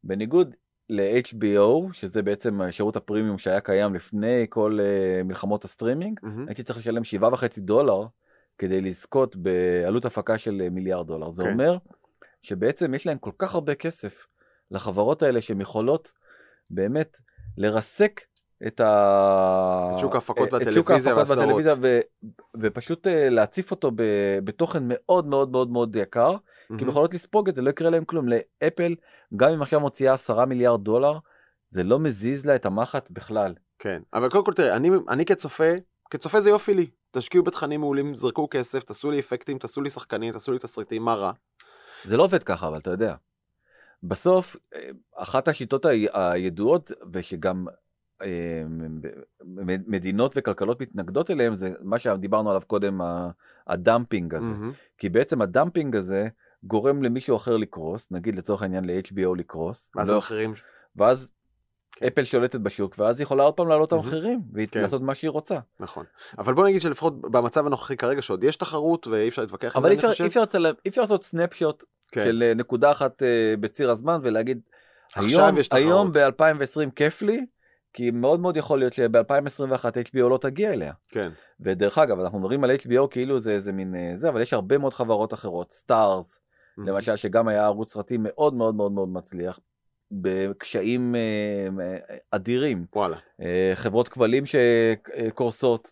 [0.04, 0.56] בניגוד
[0.90, 6.48] ל-HBO, שזה בעצם שירות הפרימיום שהיה קיים לפני כל uh, מלחמות הסטרימינג, mm-hmm.
[6.48, 8.06] הייתי צריך לשלם 7.5 דולר
[8.58, 11.32] כדי לזכות בעלות הפקה של מיליארד דולר.
[11.32, 11.50] זה כן.
[11.50, 11.78] אומר
[12.48, 14.28] שבעצם יש להם כל כך הרבה כסף
[14.72, 16.12] לחברות האלה שהן יכולות
[16.70, 17.18] באמת
[17.58, 18.22] לרסק
[18.68, 19.92] את, ה...
[19.94, 21.64] את שוק ההפקות והטלוויזיה והסדרות.
[21.82, 22.00] ו...
[22.60, 24.04] ופשוט אה, להציף אותו ב...
[24.44, 26.78] בתוכן מאוד מאוד מאוד מאוד יקר, mm-hmm.
[26.78, 28.26] כי הם יכולות לספוג את זה, לא יקרה להם כלום.
[28.30, 28.96] לאפל,
[29.36, 31.18] גם אם עכשיו מוציאה 10 מיליארד דולר,
[31.70, 33.54] זה לא מזיז לה את המחט בכלל.
[33.80, 35.72] כן, אבל קודם כל תראה, אני, אני כצופה,
[36.10, 36.90] כצופה זה יופי לי.
[37.12, 41.14] תשקיעו בתכנים מעולים, זרקו כסף, תעשו לי אפקטים, תעשו לי שחקנים, תעשו לי תסריטים, מה
[41.14, 41.32] רע?
[42.08, 43.16] זה לא עובד ככה, אבל אתה יודע.
[44.04, 47.66] בסוף, אה, אחת השיטות הידועות, ושגם
[48.22, 48.64] אה,
[49.88, 53.00] מדינות וכלכלות מתנגדות אליהם, זה מה שדיברנו עליו קודם,
[53.68, 54.52] ה dumping הזה.
[54.52, 54.98] Mm-hmm.
[54.98, 56.28] כי בעצם ה dumping הזה
[56.64, 59.92] גורם למישהו אחר לקרוס, נגיד לצורך העניין ל-HBO לקרוס.
[59.96, 60.54] ואז לא, אחרים.
[60.96, 61.32] ואז
[61.92, 62.08] כן.
[62.08, 64.42] אפל שולטת בשוק ואז היא יכולה עוד פעם להעלות את המחירים
[64.72, 64.80] כן.
[64.80, 65.60] ולעשות מה שהיא רוצה.
[65.80, 66.06] נכון
[66.38, 69.96] אבל בוא נגיד שלפחות במצב הנוכחי כרגע שעוד יש תחרות ואי אפשר להתווכח אבל אי
[70.88, 72.24] אפשר, לעשות snapshot כן.
[72.26, 74.60] של אה, נקודה אחת אה, בציר הזמן ולהגיד
[75.16, 77.46] היום, היום ב-2020 כיף לי
[77.94, 80.94] כי מאוד מאוד יכול להיות שב-2021 HBO לא תגיע אליה.
[81.10, 81.30] כן.
[81.60, 84.78] ודרך אגב אנחנו מדברים על HBO כאילו זה איזה מין אה, זה אבל יש הרבה
[84.78, 86.82] מאוד חברות אחרות Starz mm-hmm.
[86.86, 89.60] למשל שגם היה ערוץ סרטים מאוד מאוד מאוד מאוד מצליח
[90.12, 91.16] בקשיים
[92.32, 92.86] אדירים.
[92.96, 93.18] וואלה.
[93.76, 95.92] חברות כבלים שקורסות.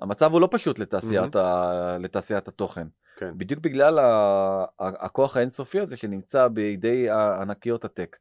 [0.00, 1.38] המצב הוא לא פשוט לתעשיית, mm-hmm.
[1.38, 1.98] ה...
[1.98, 2.86] לתעשיית התוכן.
[3.22, 3.38] כן.
[3.38, 4.64] בדיוק בגלל ה...
[4.78, 8.16] הכוח האינסופי הזה שנמצא בידי ענקיות הטק.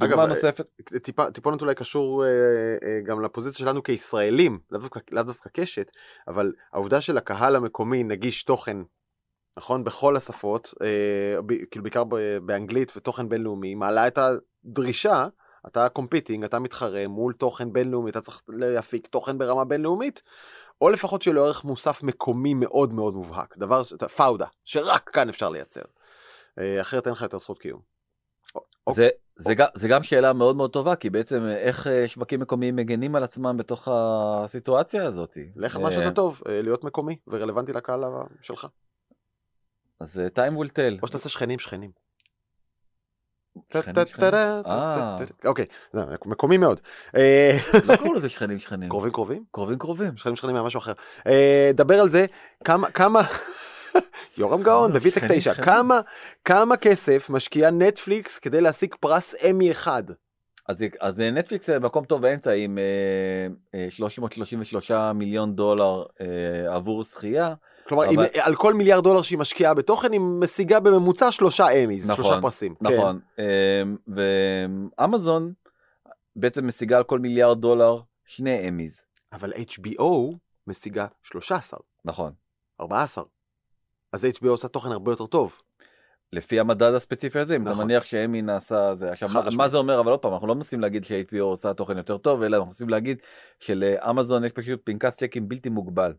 [0.00, 0.66] אגב, נוספת...
[1.02, 5.92] טיפה, טיפונת אולי קשור אה, אה, גם לפוזיציה שלנו כישראלים, לאו דווקא, לאו דווקא קשת,
[6.28, 8.76] אבל העובדה של הקהל המקומי נגיש תוכן
[9.56, 9.84] נכון?
[9.84, 12.04] בכל השפות, אה, ב, כאילו בעיקר
[12.44, 15.26] באנגלית ותוכן בינלאומי, מעלה את הדרישה,
[15.66, 20.22] אתה competing, אתה מתחרה מול תוכן בינלאומי, אתה צריך להפיק תוכן ברמה בינלאומית,
[20.82, 23.82] או לפחות שיהיה לו ערך מוסף מקומי מאוד מאוד מובהק, דבר,
[24.16, 25.82] פאודה, שרק כאן אפשר לייצר.
[26.58, 27.80] אה, אחרת אין לך יותר זכות קיום.
[28.86, 29.04] אוקיי.
[29.04, 32.76] זה, זה גם, זה גם שאלה מאוד מאוד טובה כי בעצם איך אה, שווקים מקומיים
[32.76, 35.38] מגנים על עצמם בתוך הסיטואציה הזאת.
[35.56, 38.00] לך מה שאתה טוב, אה, להיות מקומי ורלוונטי לקהל
[38.42, 38.66] שלך.
[40.00, 41.02] אז אה, time will tell.
[41.02, 41.90] או שתעשה שכנים שכנים.
[44.66, 45.16] אה.
[45.44, 46.80] אוקיי, זה מקומי מאוד.
[47.86, 48.88] לא קוראים לזה שכנים שכנים.
[48.88, 49.44] קרובים קרובים?
[49.50, 50.16] קרובים קרובים.
[50.16, 50.92] שכנים שכנים היה משהו אחר.
[51.26, 52.26] אה, דבר על זה,
[52.64, 53.20] כמה,
[54.38, 55.66] יורם גאון בביטק שכנים, 9, שכנים.
[55.66, 56.00] כמה,
[56.44, 60.02] כמה כסף משקיעה נטפליקס כדי להשיג פרס אמי אחד?
[60.68, 63.46] אז, אז אה, נטפליקס אה, מקום טוב באמצע עם אה,
[63.80, 67.54] אה, 333 מיליון דולר אה, עבור זכייה.
[67.88, 72.10] כלומר, אבל- אם, על כל מיליארד דולר שהיא משקיעה בתוכן, היא משיגה בממוצע שלושה אמיז,
[72.10, 72.74] נכון, שלושה פרסים.
[72.74, 72.94] כן.
[72.94, 73.20] נכון.
[73.38, 73.82] אה,
[74.98, 75.52] ואמזון
[76.36, 79.00] בעצם משיגה על כל מיליארד דולר שני אמיז.
[79.00, 79.36] כן.
[79.36, 80.34] אבל HBO
[80.66, 82.32] משיגה 13, נכון.
[82.80, 83.24] 14.
[84.12, 85.58] אז HBO עושה תוכן הרבה יותר טוב.
[86.32, 87.84] לפי המדד הספציפי הזה, אם אתה נכון.
[87.84, 89.10] מניח שאמי נעשה זה.
[89.12, 89.68] עכשיו, מה, מה.
[89.68, 90.00] זה אומר?
[90.00, 92.88] אבל עוד פעם, אנחנו לא מנסים להגיד ש-HBO עושה תוכן יותר טוב, אלא אנחנו מנסים
[92.88, 93.18] להגיד
[93.60, 96.12] שלאמזון יש פשוט פנקס צ'קים בלתי מוגבל.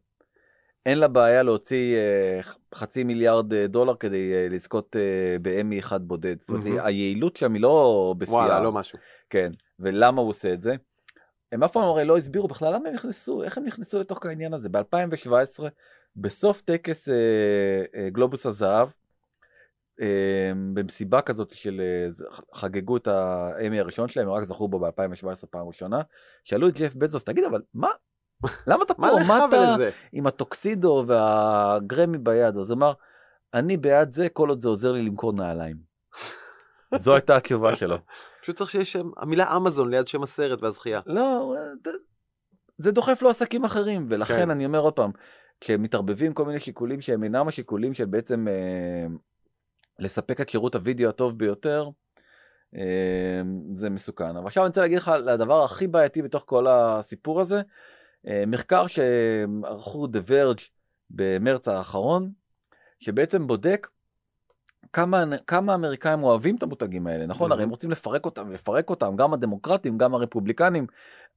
[0.85, 2.41] אין לה בעיה להוציא אה,
[2.75, 4.95] חצי מיליארד אה, דולר כדי אה, לזכות
[5.41, 6.41] באמי אחד בודד.
[6.41, 6.85] זאת אומרת.
[6.85, 8.37] היעילות שם היא לא בשיאה.
[8.37, 8.99] וואלה, לא משהו.
[9.29, 10.75] כן, ולמה הוא עושה את זה?
[11.51, 14.53] הם אף פעם הרי לא הסבירו בכלל למה הם נכנסו, איך הם נכנסו לתוך העניין
[14.53, 14.69] הזה.
[14.69, 15.63] ב-2017,
[16.15, 17.15] בסוף טקס אה,
[17.95, 18.89] אה, גלובוס הזהב,
[20.01, 25.47] אה, במסיבה כזאת של אה, חגגו את האמי הראשון שלהם, הם רק זכו בו ב-2017
[25.49, 26.01] פעם ראשונה,
[26.43, 27.89] שאלו את ג'ף בזוס, תגיד אבל מה?
[28.67, 29.07] למה אתה פה?
[29.51, 29.89] ולזה?
[30.13, 32.57] עם הטוקסידו והגרמי ביד?
[32.57, 32.93] אז אמר,
[33.53, 35.77] אני בעד זה כל עוד זה עוזר לי למכור נעליים.
[36.95, 37.97] זו הייתה התשובה שלו.
[38.41, 41.01] פשוט צריך שיש שם, המילה אמזון ליד שם הסרט והזכייה.
[41.05, 41.53] לא,
[42.77, 44.49] זה דוחף לו עסקים אחרים, ולכן כן.
[44.49, 45.11] אני אומר עוד פעם,
[45.61, 49.15] כשמתערבבים כל מיני שיקולים שהם אינם השיקולים של בעצם אה,
[49.99, 51.89] לספק את שירות הוידאו הטוב ביותר,
[52.75, 53.41] אה,
[53.73, 54.35] זה מסוכן.
[54.35, 57.61] אבל עכשיו אני רוצה להגיד לך לדבר הכי בעייתי בתוך כל הסיפור הזה,
[58.47, 60.61] מחקר שערכו The Verge
[61.09, 62.31] במרץ האחרון,
[62.99, 63.87] שבעצם בודק
[64.93, 67.51] כמה, כמה אמריקאים אוהבים את המותגים האלה, נכון?
[67.51, 67.53] Mhm.
[67.53, 70.87] הרי הם רוצים לפרק אותם ולפרק אותם, גם הדמוקרטים, גם הרפובליקנים.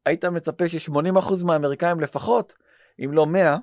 [0.06, 2.54] היית מצפה ש-80% מהאמריקאים לפחות,
[3.04, 3.56] אם לא 100,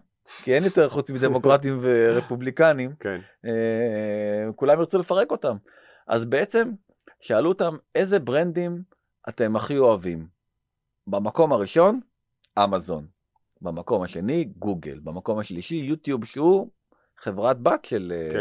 [0.44, 3.20] כי אין יותר חוץ מדמוקרטים ורפובליקנים, כן.
[3.46, 5.56] אה, כולם ירצו לפרק אותם.
[6.08, 6.72] אז בעצם
[7.22, 8.82] שאלו אותם איזה brandים
[9.30, 10.28] אתם הכי אוהבים.
[11.08, 12.00] במקום הראשון,
[12.60, 13.06] אמזון.
[13.62, 15.00] במקום השני, גוגל.
[15.04, 16.70] במקום השלישי, יוטיוב, שהוא
[17.18, 18.38] חברת בת של כן.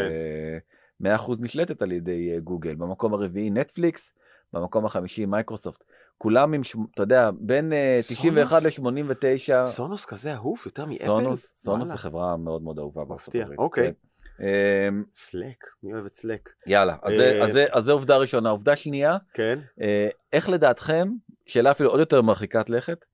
[1.09, 2.75] אה, 100% נשלטת על ידי אה, גוגל.
[2.75, 4.13] במקום הרביעי, נטפליקס.
[4.53, 5.83] במקום החמישי, מייקרוסופט.
[6.17, 8.79] כולם עם, ש- אתה יודע, בין אה, 91 סונוס?
[8.79, 9.63] ל-89.
[9.63, 11.05] סונוס כזה אהוב יותר מאפל?
[11.05, 11.87] סונוס, סונוס.
[11.89, 13.59] זה חברה מאוד מאוד אהובה בארצות הברית.
[13.59, 13.85] אוקיי.
[13.87, 14.43] כן.
[14.43, 16.49] אמ, סלק, מי אוהב את סלק?
[16.67, 18.49] יאללה, אז אה, זה- עובדה ראשונה.
[18.49, 19.59] עובדה שנייה, כן.
[19.81, 21.07] אה, איך לדעתכם,
[21.45, 23.05] שאלה אפילו עוד יותר מרחיקת לכת,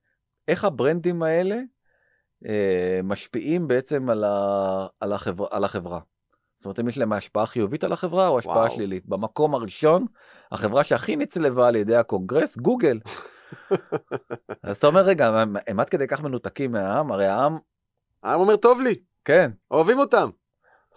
[0.50, 1.56] איך ה brandים האלה
[2.46, 6.00] אה, משפיעים בעצם על ה- על החברה- על החברה?
[6.56, 8.72] זאת אומרת, אם יש להם השפעה חיובית על החברה או השפעה וואו.
[8.76, 9.06] שלילית.
[9.06, 10.06] במקום הראשון,
[10.52, 13.00] החברה שהכי נצלבה על ידי הקונגרס, גוגל.
[14.64, 17.12] אז אתה אומר, רגע, הם עד כדי כך מנותקים מהעם?
[17.12, 17.58] הרי העם,
[18.24, 20.30] העם אומר טוב לי, כן, אוהבים אותם,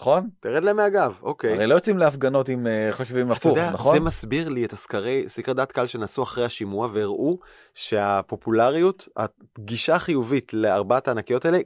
[0.03, 0.29] נכון?
[0.41, 1.55] תרד להם מהגב, אוקיי.
[1.55, 3.95] הרי לא יוצאים להפגנות אם אה, חושבים אתה הפוך, יודע, נכון?
[3.95, 7.39] זה מסביר לי את הסקרי, סקרי דעת קהל שנעשו אחרי השימוע והראו
[7.75, 11.59] שהפופולריות, הגישה החיובית לארבעת הענקיות האלה,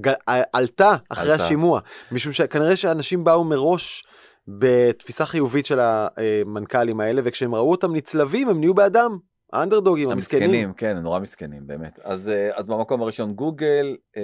[0.00, 0.12] ג-
[0.52, 1.44] עלתה אחרי עלתה.
[1.44, 1.80] השימוע,
[2.12, 4.04] משום שכנראה שאנשים באו מראש
[4.48, 9.18] בתפיסה חיובית של המנכ"לים האלה, וכשהם ראו אותם נצלבים הם נהיו בעדם,
[9.60, 10.42] האנדרדוגים, המסכנים.
[10.42, 11.98] המסכנים, כן, הם נורא מסכנים, באמת.
[12.04, 14.22] אז, אה, אז במקום הראשון גוגל, אה,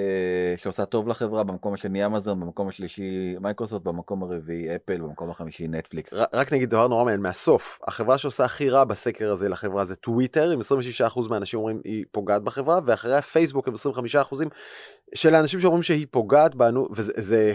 [0.56, 6.14] שעושה טוב לחברה, במקום השני אמזון, במקום השלישי מייקרוסופט, במקום הרביעי אפל, במקום החמישי נטפליקס.
[6.14, 9.94] ר- רק נגיד דבר נורא מעניין מהסוף החברה שעושה הכי רע בסקר הזה לחברה זה
[9.96, 14.48] טוויטר עם 26% מהאנשים אומרים היא פוגעת בחברה ואחריה פייסבוק עם 25%
[15.14, 17.54] של האנשים שאומרים שהיא פוגעת בנו וזה זה,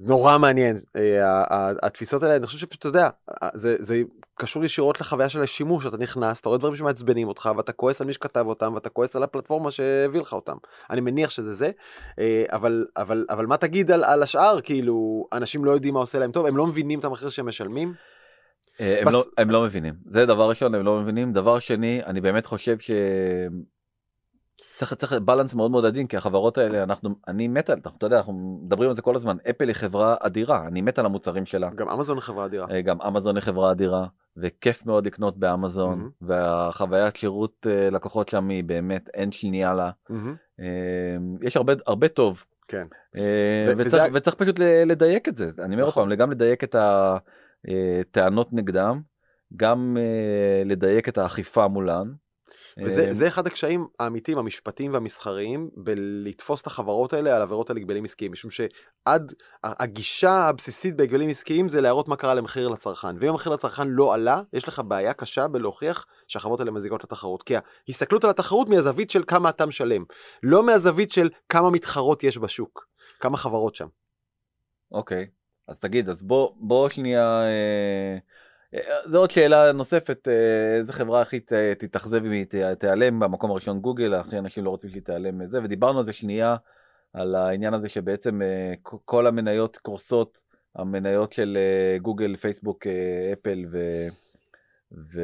[0.00, 3.08] נורא מעניין אה, התפיסות האלה אני חושב שפשוט אתה יודע
[3.54, 4.02] זה, זה
[4.34, 8.06] קשור ישירות לחוויה של השימוש אתה נכנס אתה רואה דברים שמעצבנים אותך ואתה כועס על
[8.06, 10.56] מי שכתב אותם ואתה כועס על הפלטפורמה שהביא לך אותם
[10.90, 11.70] אני מניח שזה זה
[12.18, 16.18] אה, אבל אבל אבל מה תגיד על, על השאר כאילו אנשים לא יודעים מה עושה
[16.18, 17.94] להם טוב הם לא מבינים את המחיר שהם משלמים.
[18.80, 19.94] אה, הם, בס- לא, הם לא מבינים.
[20.06, 21.32] זה דבר ראשון, הם לא מבינים.
[21.32, 22.90] דבר שני, אני באמת חושב ש...
[24.76, 28.16] צריך צריך בלנס מאוד מאוד עדין כי החברות האלה אנחנו אני מת על אתה יודע
[28.16, 31.70] אנחנו מדברים על זה כל הזמן אפל היא חברה אדירה אני מת על המוצרים שלה
[31.76, 32.66] גם אמזון היא חברה אדירה.
[32.70, 36.26] אה, גם אמזון היא חברה אדירה וכיף מאוד לקנות באמזון Mhm.
[36.26, 39.90] והחוויית שירות אה, לקוחות שם היא באמת אין שנייה לה.
[40.60, 40.66] אה,
[41.42, 42.86] יש הרבה הרבה טוב כן.
[43.78, 46.08] וצריך, וזה- וצריך פשוט לדייק את זה אני אומר נכון.
[46.08, 46.76] פעם גם לדייק את
[47.68, 49.00] הטענות נגדם
[49.56, 49.96] גם
[50.64, 52.12] לדייק את האכיפה מולן.
[52.82, 58.04] וזה אה, אחד הקשיים האמיתיים, המשפטיים והמסחריים, בלתפוס את החברות האלה על עבירות על הגבלים
[58.04, 59.32] עסקיים, משום שעד
[59.64, 64.42] הגישה הבסיסית בהגבלים עסקיים זה להראות מה קרה למחיר לצרכן, ואם המחיר לצרכן לא עלה,
[64.52, 67.54] יש לך בעיה קשה בלהוכיח שהחברות האלה מזיקות לתחרות, כי
[67.88, 70.04] ההסתכלות על התחרות מהזווית של כמה אתה משלם,
[70.42, 72.86] לא מהזווית של כמה מתחרות יש בשוק,
[73.20, 73.88] כמה חברות שם.
[74.92, 75.26] אוקיי,
[75.68, 78.18] אז תגיד, אז בוא, בוא שנייה, אה,
[79.04, 81.40] זו עוד שאלה נוספת, אה, איזה חברה הכי
[81.78, 82.46] תתאכזב אם היא
[82.78, 86.56] תיעלם, במקום הראשון גוגל, הכי אנשים לא רוצים שהיא תיעלם מזה, ודיברנו על זה שנייה,
[87.12, 90.42] על העניין הזה שבעצם אה, כל המניות קורסות,
[90.74, 93.78] המניות של אה, גוגל, פייסבוק, אה, אפל ו...
[94.92, 95.20] ו...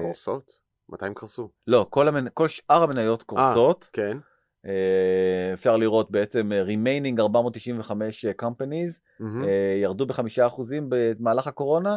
[0.00, 0.58] קורסות?
[0.88, 1.48] מתי הם קרסו?
[1.66, 2.28] לא, כל, המנ...
[2.34, 3.90] כל שאר המניות קורסות.
[3.92, 4.18] כן.
[4.66, 9.00] אה, אפשר לראות בעצם אה, remaining 495 companies.
[9.22, 11.96] אה, ירדו בחמישה אחוזים במהלך הקורונה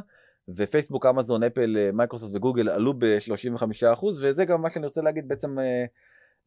[0.56, 5.28] ופייסבוק אמזון אפל אה, מייקרוסופט וגוגל עלו ב-35 אחוז וזה גם מה שאני רוצה להגיד
[5.28, 5.86] בעצם אה,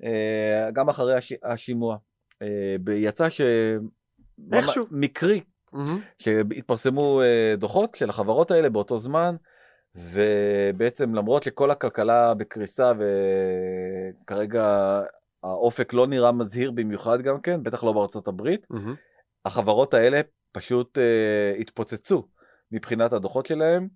[0.04, 1.32] אה, גם אחרי הש...
[1.42, 1.96] השימוע
[2.96, 3.40] יצא ש...
[4.52, 4.86] איכשהו.
[4.90, 5.40] מקרי
[5.72, 6.00] מהמם.
[6.18, 7.20] שהתפרסמו
[7.58, 9.36] דוחות של החברות האלה באותו זמן
[9.94, 12.92] ובעצם למרות שכל הכלכלה בקריסה
[14.24, 15.00] וכרגע
[15.42, 18.94] האופק לא נראה מזהיר במיוחד גם כן בטח לא בארצות הברית מהמם.
[19.44, 20.20] החברות האלה
[20.52, 20.98] פשוט
[21.60, 22.26] התפוצצו
[22.72, 23.88] מבחינת הדוחות שלהם.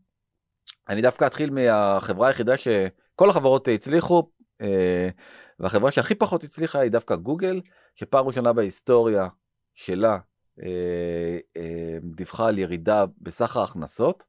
[0.88, 5.08] אני דווקא אתחיל מהחברה היחידה שכל החברות הצליחו אה,
[5.58, 7.60] והחברה שהכי פחות הצליחה היא דווקא גוגל
[7.94, 9.28] שפעם ראשונה בהיסטוריה
[9.74, 10.18] שלה
[10.62, 14.24] אה, אה, דיווחה על ירידה בסך ההכנסות.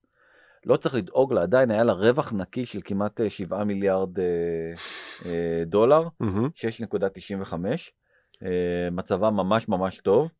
[0.65, 4.09] לא צריך לדאוג לה, עדיין היה לה רווח נקי של כמעט אה, 7 מיליארד
[5.65, 6.49] דולר, מהמם.
[6.55, 7.53] 6.95,
[8.43, 10.31] אה, מצבה ממש ממש טוב,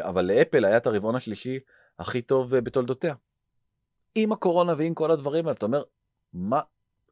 [0.00, 1.58] אבל לאפל היה את הרבעון השלישי
[1.98, 3.14] הכי טוב אה, בתולדותיה.
[4.14, 5.82] עם הקורונה ועם כל הדברים האלה, אתה אומר,
[6.32, 6.60] מה,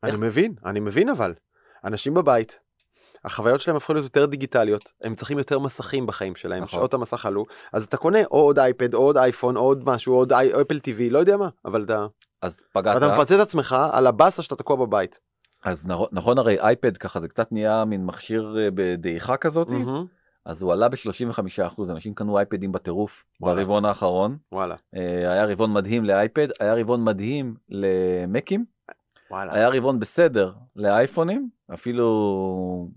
[0.02, 1.34] אני איך זה- מבין, אני מבין אבל.
[1.84, 2.60] אנשים בבית,
[3.24, 6.78] החוויות שלהם הפכו להיות יותר דיגיטליות, הם צריכים יותר מסכים בחיים שלהם, נכון.
[6.78, 10.12] שעות המסך עלו, אז אתה קונה או עוד אייפד, או עוד אייפון, או עוד משהו,
[10.14, 12.06] או עוד אי- או אפל טיווי, לא יודע מה, אבל אתה,
[12.42, 15.20] אז פגעת, אתה מפצה את עצמך על הבאסה שאתה תקוע בבית.
[15.64, 20.06] אז נכון, נכון הרי אייפד ככה זה קצת נהיה מין מכשיר אה, בדעיכה כזאת, מהמם.
[20.46, 23.56] אז הוא עלה ב-35%, אנשים קנו אייפדים בטירוף וואלה.
[23.56, 28.64] ברבעון האחרון, וואלה, אה, היה רבעון מדהים לאייפד, היה רבעון מדהים למקים,
[29.30, 29.54] וואלה.
[29.54, 32.88] היה רבעון בסדר לאייפונים, אפילו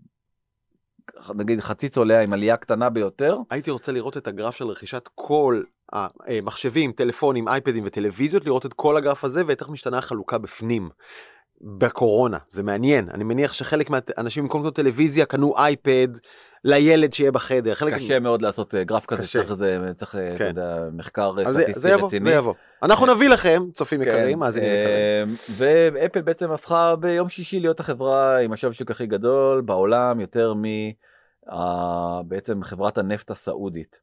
[1.35, 3.38] נגיד חצי צולע עם עלייה קטנה ביותר.
[3.49, 8.97] הייתי רוצה לראות את הגרף של רכישת כל המחשבים, טלפונים, אייפדים וטלוויזיות, לראות את כל
[8.97, 10.89] הגרף הזה ואת איך משתנה החלוקה בפנים.
[11.61, 16.07] בקורונה, זה מעניין, אני מניח שחלק מהאנשים במקום לקנות טלוויזיה קנו אייפד
[16.63, 17.93] לילד שיהיה בחדר, חלק...
[17.93, 19.31] קשה מאוד לעשות אה, גרף כזה, קשה.
[19.39, 20.47] צריך איזה, צריך, אה, אתה כן.
[20.47, 22.23] יודע, מחקר אה, אז זה, סטטיסטי זה יבוא, רציני.
[22.23, 22.53] זה יבוא.
[22.83, 25.27] אנחנו נביא לכם, צופים כן, יקרים, מאזינים יקרים.
[25.57, 30.63] ואפל בעצם הפכה ביום שישי להיות החברה עם השווי שוק הכי גדול בעולם, יותר מ...
[32.25, 33.99] בעצם חברת הנפט הסעודית,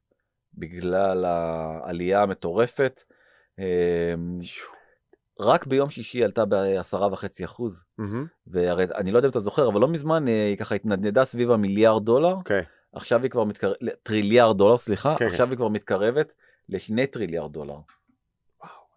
[0.54, 3.02] בגלל העלייה המטורפת.
[5.40, 7.84] רק ביום שישי עלתה בעשרה וחצי אחוז,
[8.46, 11.50] והרי אני לא יודע אם אתה זוכר, אבל לא מזמן אה, היא ככה התנדנדה סביב
[11.50, 12.62] המיליארד דולר, אוקיי.
[12.92, 16.32] עכשיו היא כבר מתקרבת, טריליארד דולר, סליחה, כן, עכשיו היא כבר מתקרבת
[16.68, 17.76] לשני טריליארד דולר.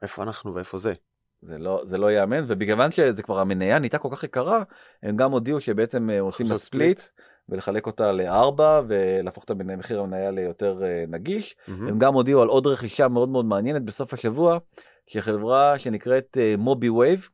[0.01, 0.93] איפה אנחנו ואיפה זה?
[1.41, 4.63] זה לא זה לא ייאמן ובגלל שזה כבר המניה נהייתה כל כך יקרה
[5.03, 7.01] הם גם הודיעו שבעצם אה, עושים לה split
[7.49, 11.87] ולחלק אותה לארבע ולהפוך את מחיר המניה ליותר אה, נגיש מהמם.
[11.87, 14.57] הם גם הודיעו על עוד רכישה מאוד מאוד מעניינת בסוף השבוע
[15.09, 17.29] של חברה שנקראת Mobeewave.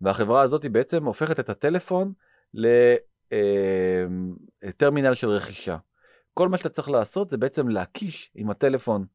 [0.00, 2.12] והחברה הזאת היא בעצם הופכת את הטלפון
[4.62, 5.76] לטרמינל של רכישה.
[6.34, 9.06] כל מה שאתה צריך לעשות זה בעצם להקיש עם הטלפון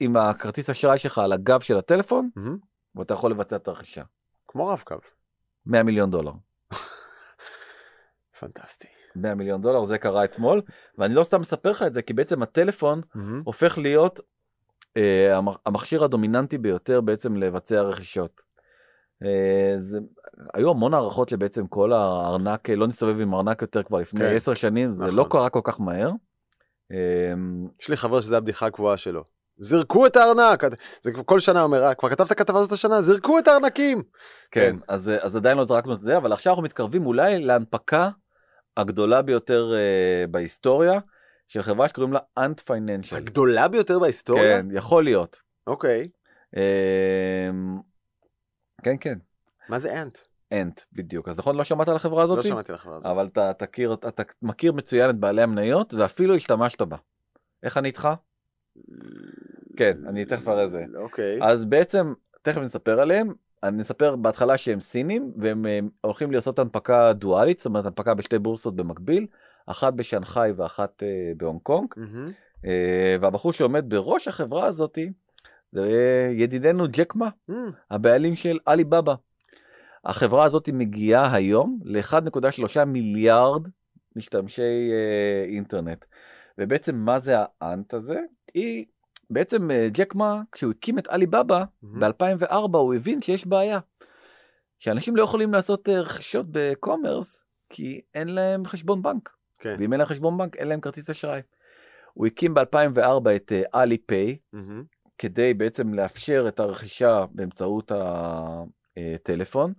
[0.00, 2.58] עם הכרטיס אשראי שלך על הגב של הטלפון מהמם.
[2.94, 4.02] ואתה יכול לבצע את הרכישה.
[4.48, 4.94] כמו רב-קו.
[5.66, 6.32] 100 מיליון דולר.
[8.40, 8.88] פנטסטי.
[9.16, 10.62] 100 מיליון דולר זה קרה אתמול
[10.98, 13.42] ואני לא סתם מספר לך את זה כי בעצם הטלפון מהמם.
[13.44, 14.24] הופך להיות אה,
[15.66, 18.40] המכשיר הדומיננטי ביותר בעצם לבצע רכישות.
[19.24, 19.98] אה, זה,
[20.54, 24.54] היו המון הערכות לבעצם כל הארנק לא נסתובב עם ארנק יותר כבר לפני כן, 10
[24.54, 25.16] שנים זה נכון.
[25.18, 26.10] לא קרה כל כך מהר.
[26.92, 27.32] אה,
[27.80, 29.24] יש לי חבר שזה הבדיחה הקבועה שלו.
[29.62, 30.64] זרקו את הארנק!
[31.02, 34.02] זה כל שנה אומר, "אה, כבר כתבת כתבה הזאת השנה, זרקו את הארנקים!
[34.50, 38.08] כן, אז, אז עדיין לא זרקנו את זה, אבל עכשיו אנחנו מתקרבים אולי להנפקה
[38.76, 41.00] הגדולה ביותר אה, בהיסטוריה
[41.50, 43.16] של חברה שקוראים לה אנט פייננשל.
[43.16, 44.62] הגדולה ביותר בהיסטוריה?
[44.62, 45.40] כן, יכול להיות.
[45.66, 46.08] אוקיי.
[46.56, 47.50] אה,
[48.82, 49.18] כן, כן,
[49.68, 50.18] מה זה אנט?
[50.52, 51.28] אנט, בדיוק.
[51.28, 52.36] אז נכון, לא שמעת על החברה הזאת?
[52.36, 53.06] לא שמעתי על החברה הזאת.
[53.06, 56.96] אבל אתה תכיר, אתה מכיר מצוין את בעלי המניות ואפילו השתמשת בה.
[57.62, 58.08] איך אני איתך?
[59.76, 60.84] כן, אני תכף אראה זה.
[60.96, 61.38] אוקיי.
[61.42, 63.32] אז בעצם, תכף נספר עליהם,
[63.62, 68.38] אני אספר בהתחלה שהם סינים והם אה, הולכים לעשות הנפקה דואלית, זאת אומרת הנפקה בשתי
[68.38, 69.26] בורסות במקביל,
[69.70, 71.88] אחת בשנגחאי ואחת אה, בהונג קונג.
[72.64, 75.12] אה, והבחור שעומד בראש החברה הזאתי
[75.72, 75.88] זה
[76.34, 77.70] ידידנו ג'ק מה, מהמם.
[77.90, 79.14] הבעלים של עלי בבא.
[80.04, 83.62] החברה הזאת מגיעה היום ל-1.3 מיליארד
[84.16, 86.04] משתמשי אה, אינטרנט.
[86.58, 88.20] ובעצם מה זה האנט הזה?
[88.54, 88.84] היא
[89.30, 92.00] בעצם אה, ג'ק מה, כשהוא הקים את עלי בבא מהמם.
[92.00, 93.78] ב-2004 הוא הבין שיש בעיה.
[94.78, 99.30] שאנשים לא יכולים לעשות אה, רכישות בקומרס כי אין להם חשבון בנק.
[99.60, 99.76] כן.
[99.78, 101.40] ואם אין להם חשבון בנק אין להם כרטיס אשראי.
[102.12, 104.84] הוא הקים ב-2004 את עלי פיי מהמם.
[105.18, 107.92] כדי בעצם לאפשר את הרכישה באמצעות
[108.96, 109.72] הטלפון.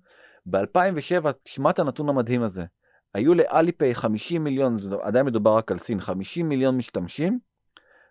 [0.46, 2.66] ב-2007, תשמע את הנתון המדהים הזה,
[3.14, 7.40] היו לאליפיי 50 מיליון, עדיין מדובר רק על סין, 50 מיליון משתמשים,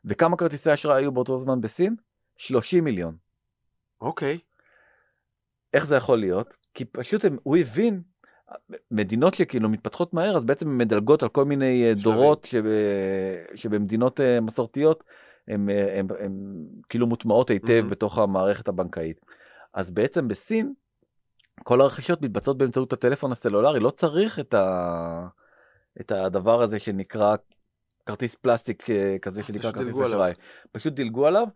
[0.05, 1.97] וכמה כרטיסי אשראי היו באותו זמן בסין?
[2.37, 3.17] 30 מיליון.
[4.01, 4.39] אוקיי.
[5.75, 6.57] איך זה יכול להיות?
[6.75, 8.03] כי פשוט הם, הוא הבין,
[8.91, 12.03] מדינות שכאילו מתפתחות מהר, אז בעצם מדלגות על כל מיני אה, שלבים.
[12.03, 12.65] דורות שב,
[13.55, 15.05] שבמדינות אה, מסורתיות,
[15.49, 15.69] הן
[16.89, 17.91] כאילו מוטמעות היטב Mhm.
[17.91, 19.21] בתוך המערכת הבנקאית.
[19.75, 20.73] אז בעצם בסין,
[21.65, 25.27] כל הרכישות מתבצעות באמצעות הטלפון הסלולרי, לא צריך את, ה...
[26.01, 27.37] את הדבר הזה שנקרא
[28.07, 30.01] כרטיס פלסטיק אה, כזה שנקרא כרטיס.
[30.01, 30.33] אשראי.
[30.73, 31.47] פשוט דילגו עליו.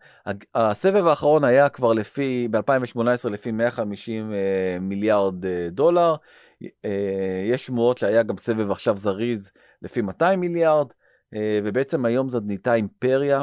[0.54, 4.38] הסבב האחרון היה כבר לפי, ב-2018 לפי 150 אה,
[4.80, 6.14] מיליארד אה, דולר.
[6.84, 6.90] אה,
[7.50, 9.50] יש שמועות שהיה גם סבב עכשיו זריז
[9.82, 10.86] לפי 200 מיליארד,
[11.34, 13.42] אה, ובעצם היום זאת נהייתה אימפריה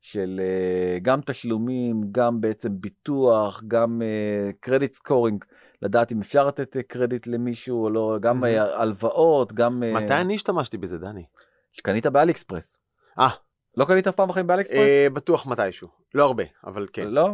[0.00, 4.02] של אה, גם תשלומים, גם בעצם ביטוח, גם
[4.60, 5.44] credit scoring,
[5.82, 9.82] לדעת אם אפשר לתת קרדיט למישהו או לא, גם הלוואות, גם...
[9.94, 11.24] מתי אני השתמשתי בזה, דני?
[11.72, 12.78] שקנית באליאקספרס.
[13.18, 13.28] אה.
[13.76, 14.78] לא קנית אף פעם בחיים באליאקספרס?
[14.78, 15.88] אה, בטוח מתישהו.
[16.14, 17.08] לא הרבה, אבל כן.
[17.08, 17.28] לא?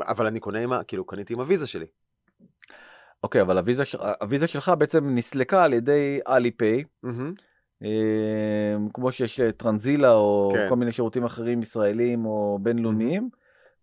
[0.00, 0.84] אבל אני קונה עם ה...
[0.84, 1.86] כאילו, קניתי עם הוויזה שלי.
[3.24, 6.84] אוקיי, אבל הוויזה, שלך בעצם נסלקה על ידי אליפיי.
[7.82, 10.66] אה, כמו שיש אה, טרנזילה או כן.
[10.68, 13.28] כל מיני שירותים אחרים ישראלים או בינלאומיים,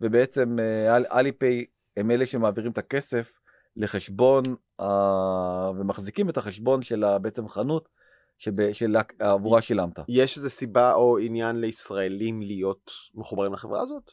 [0.02, 1.66] ובעצם אה, אל- אליפיי
[1.98, 3.32] הם אלה שמעבירים את הכסף
[3.78, 4.44] לחשבון
[4.80, 7.90] אה, ומחזיקים את החשבון של בעצם חנות
[8.38, 10.00] שעבורה שילמת.
[10.10, 14.12] יש איזה סיבה או עניין לישראלים להיות מחוברים לחברה הזאת?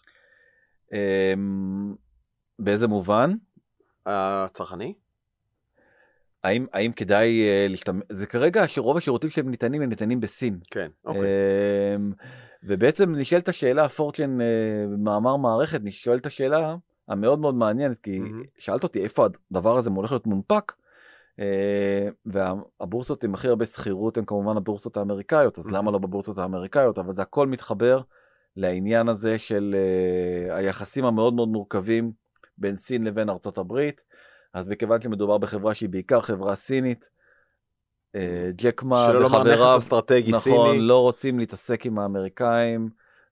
[0.93, 1.35] אה,
[2.59, 3.35] באיזה מובן?
[4.07, 4.95] הצרכני?
[6.45, 10.59] האם, האם כדאי אה, להשתמש, זה כרגע שרוב השירותים שהם ניתנים הם ניתנים בסין.
[10.71, 11.23] כן, אוקיי.
[11.97, 12.13] אמ,
[12.63, 14.47] ובעצם נשאלת השאלה, פורצ'ן אה,
[14.93, 16.77] במאמר מערכת, נשאלת השאלה
[17.09, 18.43] המאוד מאוד מעניינת, כי מהמם.
[18.59, 20.73] שאלת אותי איפה הדבר הזה הולך להיות מונפק,
[21.41, 25.77] אה, והבורסות עם הכי הרבה שכירות הן כמובן הבורסות האמריקאיות, אז מהמם.
[25.79, 28.01] למה לא בבורסות האמריקאיות, אבל זה הכל מתחבר
[28.57, 32.13] לעניין הזה של אה, היחסים המאוד מאוד מורכבים
[32.59, 34.01] בין סין לבין ארצות הברית,
[34.55, 37.09] אז מכיוון שמדובר בחברה שהיא בעיקר חברה סינית,
[38.15, 40.87] אה, ג'ק מה שלא לומר נכס וחבריו אסטרטגי נכון, סיני.
[40.87, 42.89] לא רוצים להתעסק עם האמריקאים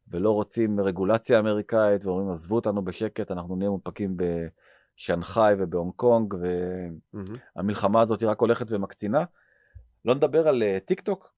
[0.08, 6.34] ולא רוצים רגולציה אמריקאית ואומרים עזבו אותנו בשקט אנחנו נהיה מונפקים בשנגחאי ובהונג קונג.
[7.56, 9.24] והמלחמה הזאת רק הולכת ומקצינה.
[10.04, 11.35] לא נדבר על אה, טיק טוק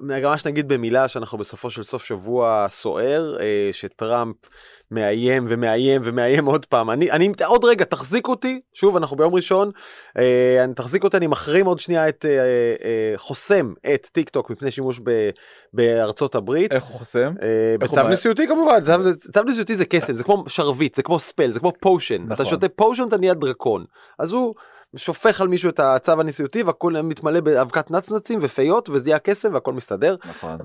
[0.00, 4.36] ממש נגיד במילה שאנחנו בסופו של סוף שבוע סוער אה, שטראמפ
[4.90, 9.70] מאיים ומאיים ומאיים עוד פעם אני אני עוד רגע תחזיק אותי שוב אנחנו ביום ראשון
[10.18, 12.30] אה, אני- תחזיק אותי אני מחרים עוד שנייה את אה,
[12.84, 15.30] אה, חוסם את טיק טוק מפני שימוש ב,
[15.72, 16.72] בארצות הברית.
[16.72, 17.32] איך הוא חוסם?
[17.42, 18.92] אה, בצו מה- נשיאותי כמובן, צו,
[19.32, 22.46] צו נשיאותי זה קסם, זה כמו שרביט, זה כמו spell, זה כמו potion, אתה נכון.
[22.46, 23.84] שותה potion אתה נהיה דרקון,
[24.18, 24.54] אז הוא
[24.96, 29.72] שופך על מישהו את הצו הנשיאותי והכל מתמלא באבקת נצנצים ופיות וזה יהיה הקסם והכל
[29.72, 30.58] מסתדר, נכון.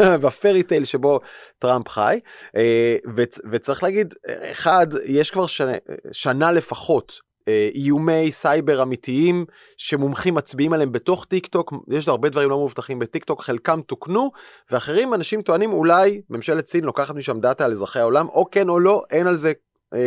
[0.22, 1.20] ב fairy tale שבו
[1.58, 2.20] טראמפ חי,
[2.56, 4.14] אה, וצ- וצריך להגיד,
[4.52, 5.72] אחד, יש כבר שנה,
[6.12, 7.32] שנה לפחות.
[7.48, 9.44] אה, איומי סייבר אמיתיים
[9.76, 14.30] שמומחים מצביעים עליהם בתוך טיק טוק יש הרבה דברים לא מאובטחים בטיק טוק חלקם תוקנו
[14.70, 18.80] ואחרים אנשים טוענים אולי ממשלת סין לוקחת משם data על אזרחי העולם או כן או
[18.80, 19.52] לא אין על זה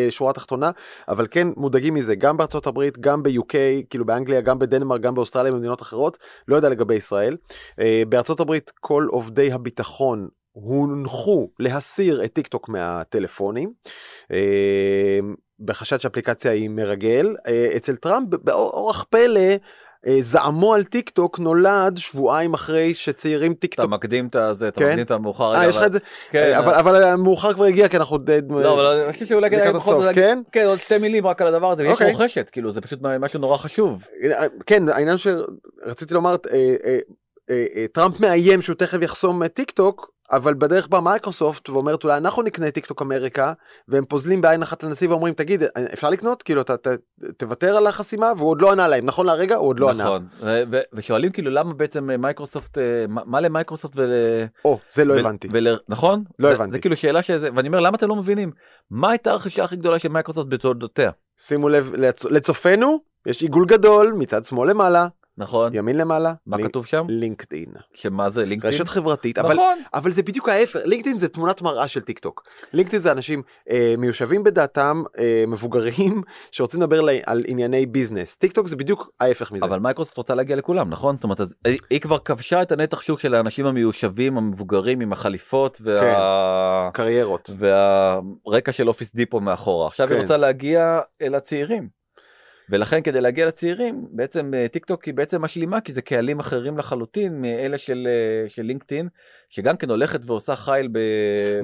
[0.09, 0.71] שורה תחתונה
[1.07, 3.55] אבל כן מודאגים מזה גם בארצות הברית גם ב-UK
[3.89, 6.17] כאילו באנגליה גם בדנמרק גם באוסטרליה במדינות אחרות
[6.47, 7.37] לא יודע לגבי ישראל
[7.79, 13.71] אה, בארצות הברית כל עובדי הביטחון הונחו להסיר את טיק טוק מהטלפונים
[14.31, 15.19] אה,
[15.59, 19.55] בחשד שהאפליקציה היא מרגל אה, אצל טראמפ באורח פלא.
[20.07, 24.67] אה, זעמו על טיק טוק נולד שבועיים אחרי שצעירים טיק אתה טוק, מקדים את זה,
[24.67, 24.87] אתה כן?
[24.87, 25.55] מקדים את המאוחר.
[25.55, 25.99] אה יש לך את זה,
[26.31, 29.73] כן, אבל אבל המאוחר כבר הגיע כי אנחנו די, לא, אבל אני חושב שאולי כדאי
[29.73, 30.41] בכל זאת כן?
[30.51, 32.11] כן, עוד שתי מילים רק על הדבר הזה, ויש אוקיי.
[32.11, 34.03] רוכשת, כאילו זה פשוט משהו נורא חשוב.
[34.65, 36.97] כן העניין שרציתי לומר אה, אה,
[37.49, 42.17] אה, אה, טראמפ מאיים שהוא תכף יחסום טיק טוק אבל בדרך באה מייקרוסופט ואומרת אולי
[42.17, 43.53] אנחנו נקנה טיק טוק אמריקה
[43.87, 45.63] והם פוזלים בעין אחת לנשיא ואומרים תגיד
[45.93, 46.43] אפשר לקנות?
[46.43, 46.87] כאילו אתה ת,
[47.37, 48.31] תוותר על החסימה?
[48.37, 49.05] והוא עוד לא ענה להם.
[49.05, 49.55] נכון לרגע?
[49.55, 50.03] הוא עוד לא ענה.
[50.03, 50.27] נכון.
[50.41, 54.09] ו- ו- ושואלים כאילו למה בעצם אה, מייקרוסופט אה, מה, מה למייקרוסופט ול...
[54.65, 55.47] או זה לא ול- הבנתי.
[55.51, 55.67] ול...
[55.89, 56.23] נכון?
[56.39, 56.71] לא זה, הבנתי.
[56.71, 58.51] זה כאילו שאלה שזה ואני אומר למה אתם לא מבינים?
[58.91, 61.11] מה הייתה הרכישה הכי גדולה של מייקרוסופט בתולדותיה?
[61.37, 65.07] שימו לב לצ- לצופינו יש עיגול גדול מצד שמאל למעלה
[65.37, 66.33] נכון ימין למעלה.
[66.45, 67.69] מה לינק- כתוב שם לינקדאין.
[67.93, 71.87] שמה זה לינקדאין רשת חברתית אבל נכון אבל זה בדיוק ההפך לינקדאין זה תמונת מראה
[71.87, 76.21] של טיק טוק לינקדאין זה אנשים אה, מיושבים בדעתם אה, מבוגרים
[76.51, 79.65] שרוצים לדבר ל- על ענייני ביזנס טיק טוק זה בדיוק ההפך מזה.
[79.65, 83.01] אבל מייקרוסופט רוצה להגיע לכולם נכון זאת אומרת אז היא, היא כבר כבשה את הנתח
[83.01, 85.83] שוק של האנשים המיושבים המבוגרים עם החליפות כן.
[85.85, 86.89] וה...
[86.93, 87.49] קריירות.
[87.57, 90.21] והרקע של אופיס דיפו מאחורה עכשיו היא כן.
[90.21, 91.94] רוצה להגיע אל הצעירים.
[92.69, 96.77] ולכן כדי להגיע לצעירים בעצם אה, טיק טוק היא בעצם משלימה כי זה קהלים אחרים
[96.77, 99.09] לחלוטין מאלה של אה, של לינקדאין
[99.49, 100.97] שגם כן הולכת ועושה חייל ב...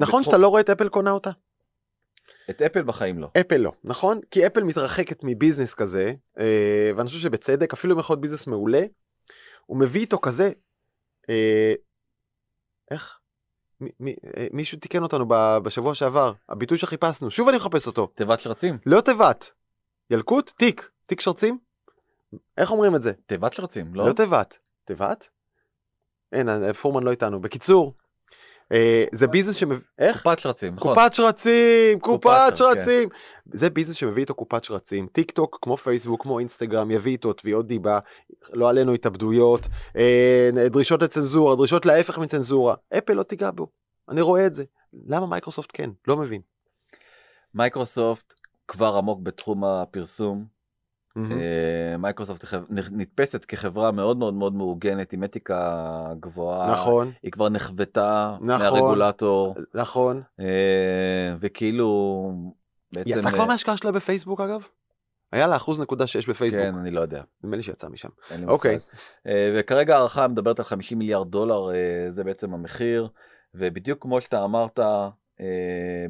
[0.00, 1.30] בתחום- שאתה לא רואה את אפל קונה אותה?
[2.50, 3.28] את אפל בחיים לא.
[3.40, 8.14] אפל לא נכון כי אפל מתרחקת מביזנס כזה אה, ואני חושב שבצדק אפילו אם יכול
[8.14, 8.82] להיות ביזנס מעולה.
[9.66, 10.50] הוא מביא איתו כזה.
[11.30, 11.72] אה,
[12.90, 13.18] איך?
[14.00, 18.40] מי, אה, מישהו תיקן אותנו ב- בשבוע שעבר הביטוי שחיפשנו שוב אני מחפש אותו תיבת
[18.40, 19.50] שרצים לא תיבת
[20.10, 21.58] ילקוט תיק תיק שרצים
[22.58, 24.08] איך אומרים את זה תיבת שרצים לא?
[24.08, 25.28] לא תיבת תיבת
[26.32, 27.94] אין פורמן לא איתנו בקיצור
[28.72, 30.94] אה, זה ביזנס שמביא איך קופת שרצים נכון.
[30.94, 33.08] קופת שרצים, קופת שרצים, שרצים.
[33.52, 35.06] זה ביזנס שמביא איתו קופת שרצים.
[35.06, 37.98] טיק טוק, כמו פייסבוק, כמו אינסטגרם, יביא איתו תביעות דיבה,
[38.52, 42.74] לא עלינו התאבדויות, אה, דרישות לצנזורה, דרישות להפך מצנזורה.
[42.98, 43.66] אפל לא תיגע בו.
[44.08, 44.64] אני רואה את זה.
[45.06, 45.90] למה מייקרוסופט כן?
[46.08, 46.40] לא מבין.
[47.54, 48.34] מייקרוסופט
[48.68, 50.44] כבר עמוק בתחום הפרסום.
[51.16, 56.72] אה, מייקרוסופט נתפסת כחברה מאוד מאוד מאוד מאורגנת עם אתיקה גבוהה.
[56.72, 58.58] נכון, היא כבר נחוותה נכון.
[58.58, 60.22] מהרגולטור נכון.
[60.40, 60.46] אה,
[61.40, 62.32] וכאילו
[62.92, 64.66] בעצם יצא כבר מההשקעה שלה בפייסבוק אגב?
[65.32, 66.62] היה לה אחוז נקודה שש בפייסבוק.
[66.62, 68.08] כן אני לא יודע נדמה לי שיצא משם.
[68.46, 68.78] אוקיי.
[69.26, 73.08] אה, וכרגע הערכה מדברת על 50 מיליארד דולר אה, זה בעצם המחיר
[73.54, 75.08] ובדיוק כמו שאתה אמרת אה,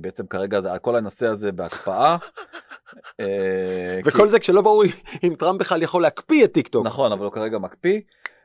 [0.00, 2.16] בעצם כרגע זה כל הנושא הזה בהקפאה.
[3.20, 4.84] אה, כי- וכל זה כשלא ברור
[5.24, 6.86] אם טראמפ בכלל יכול להקפיא את טיק טוק.
[6.86, 8.00] נכון אבל הוא כרגע מקפיא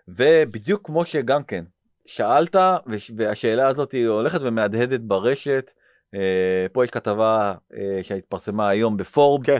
[0.07, 1.63] ובדיוק כמו שגם כן
[2.05, 2.55] שאלת
[3.17, 5.71] והשאלה הזאת היא הולכת ומהדהדת ברשת
[6.15, 6.19] אה,
[6.73, 9.57] פה יש כתבה אה, שהתפרסמה היום בפורבס כן.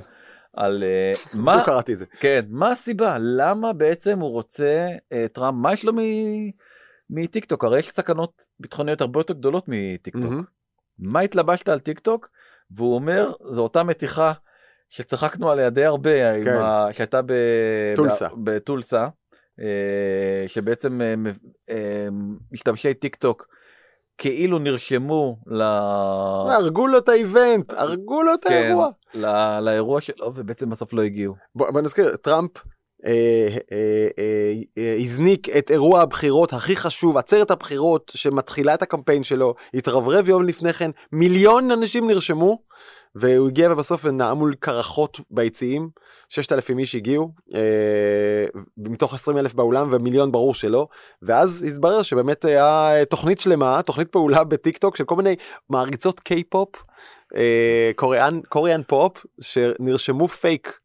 [0.54, 2.06] על אה, מה בדיוק קראתי את זה.
[2.20, 6.52] כן מה הסיבה למה בעצם הוא רוצה אה, טראמפ מה יש לו מ-
[7.10, 10.44] מטיק טוק הרי יש סכנות ביטחוניות הרבה יותר גדולות מטיק טוק מהמם.
[11.00, 12.30] מה התלבשת על טיק טוק
[12.72, 14.34] והוא אומר זו אותה מתיחה
[14.90, 16.58] שצחקנו עליה די הרבה כן.
[16.58, 16.88] ה...
[16.92, 17.34] שהייתה ב...
[17.96, 18.28] טולסה.
[18.44, 19.08] בטולסה
[19.60, 21.14] אה, שבעצם אה,
[21.70, 22.08] אה,
[22.52, 23.48] משתמשי טיק טוק
[24.18, 25.62] כאילו נרשמו ל...
[26.52, 28.90] הרגו לו את האיבנט, הרגו לו את כן, האירוע.
[29.14, 29.26] ל...
[29.60, 31.36] לאירוע שלו ובעצם בסוף לא הגיעו.
[31.56, 32.52] בוא, בוא נזכיר, טראמפ
[35.00, 40.74] הזניק את אירוע הבחירות הכי חשוב, עצרת הבחירות שמתחילה את הקמפיין שלו, התרברב יום לפני
[40.74, 42.60] כן, מיליון אנשים נרשמו,
[43.16, 45.90] והוא הגיע ובסוף נאם מול קרחות ביציעים,
[46.30, 48.46] 6,000 איש הגיעו, אה,
[48.78, 50.88] מתוך 20 אלף באולם ומיליון ברור שלא,
[51.22, 55.36] ואז התברר שבאמת היה תוכנית שלמה, תוכנית פעולה בטיק טוק של כל מיני
[55.70, 56.70] מעריצות קיי-פופ.
[57.36, 60.80] אה, Korean Korean pop שנרשמו פייק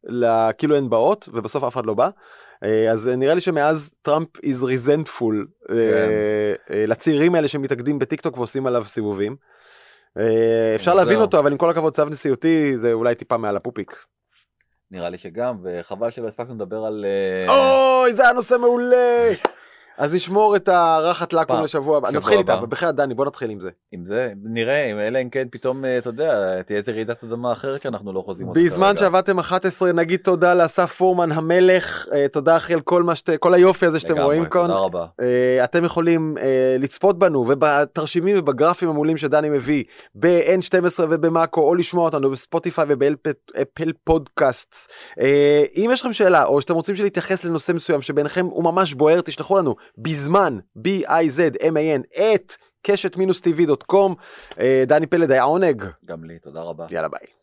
[0.57, 2.09] כאילו הן באות ובסוף אף אחד לא בא.
[2.63, 5.33] אה, אז נראה לי שמאז טראמפ is resentful
[5.69, 5.75] אה,
[6.71, 9.35] אה, לצעירים האלה שמתאגדים בטיק טוק ועושים עליו סיבובים.
[10.75, 10.95] אפשר.
[10.95, 14.05] להבין אותו אבל עם כל הכבוד צו נשיאותי זה אולי טיפה מעל הפופיק.
[14.91, 17.05] נראה לי שגם וחבל שלא הספקנו לדבר על
[17.47, 19.31] אוי זה היה נושא מעולה.
[19.97, 22.11] אז נשמור את הרחת לקום לשבוע הבא.
[22.11, 22.55] נתחיל איתה.
[22.55, 23.69] בחייאת דני בוא נתחיל עם זה.
[23.91, 27.81] עם זה נראה אלא אם כן פתאום אה, אתה יודע תהיה איזה רעידת אדמה אחרת
[27.81, 28.97] שאנחנו לא חוזים אותה בזמן.
[28.97, 33.53] שעבדתם 11 נגיד תודה לאסף פורמן המלך אה, תודה אחי על כל מה שאתם כל
[33.53, 34.61] היופי הזה שאתם רואים כאן.
[34.61, 35.05] תודה רבה.
[35.21, 36.35] Uh, אתם יכולים
[36.79, 39.83] לצפות בנו ובתרשימים ובגרפים המעולים שדני מביא
[40.15, 44.91] ב-N12 ובמאקו או לשמוע אותנו בספוטיפיי ובאפל פודקאסט.
[45.75, 49.57] אם יש לכם שאלה או שאתם רוצים שנתייחס לנושא מסוים שבעיניכם הוא ממש בוער תשלחו
[49.57, 54.11] לנו בזמן b-i-z-m-a-n at קשת מינוס tv.com.
[54.51, 54.57] אה,
[54.87, 56.85] דני פלד היה עונג גם לי תודה רבה.
[56.91, 57.33] יאללה ביי.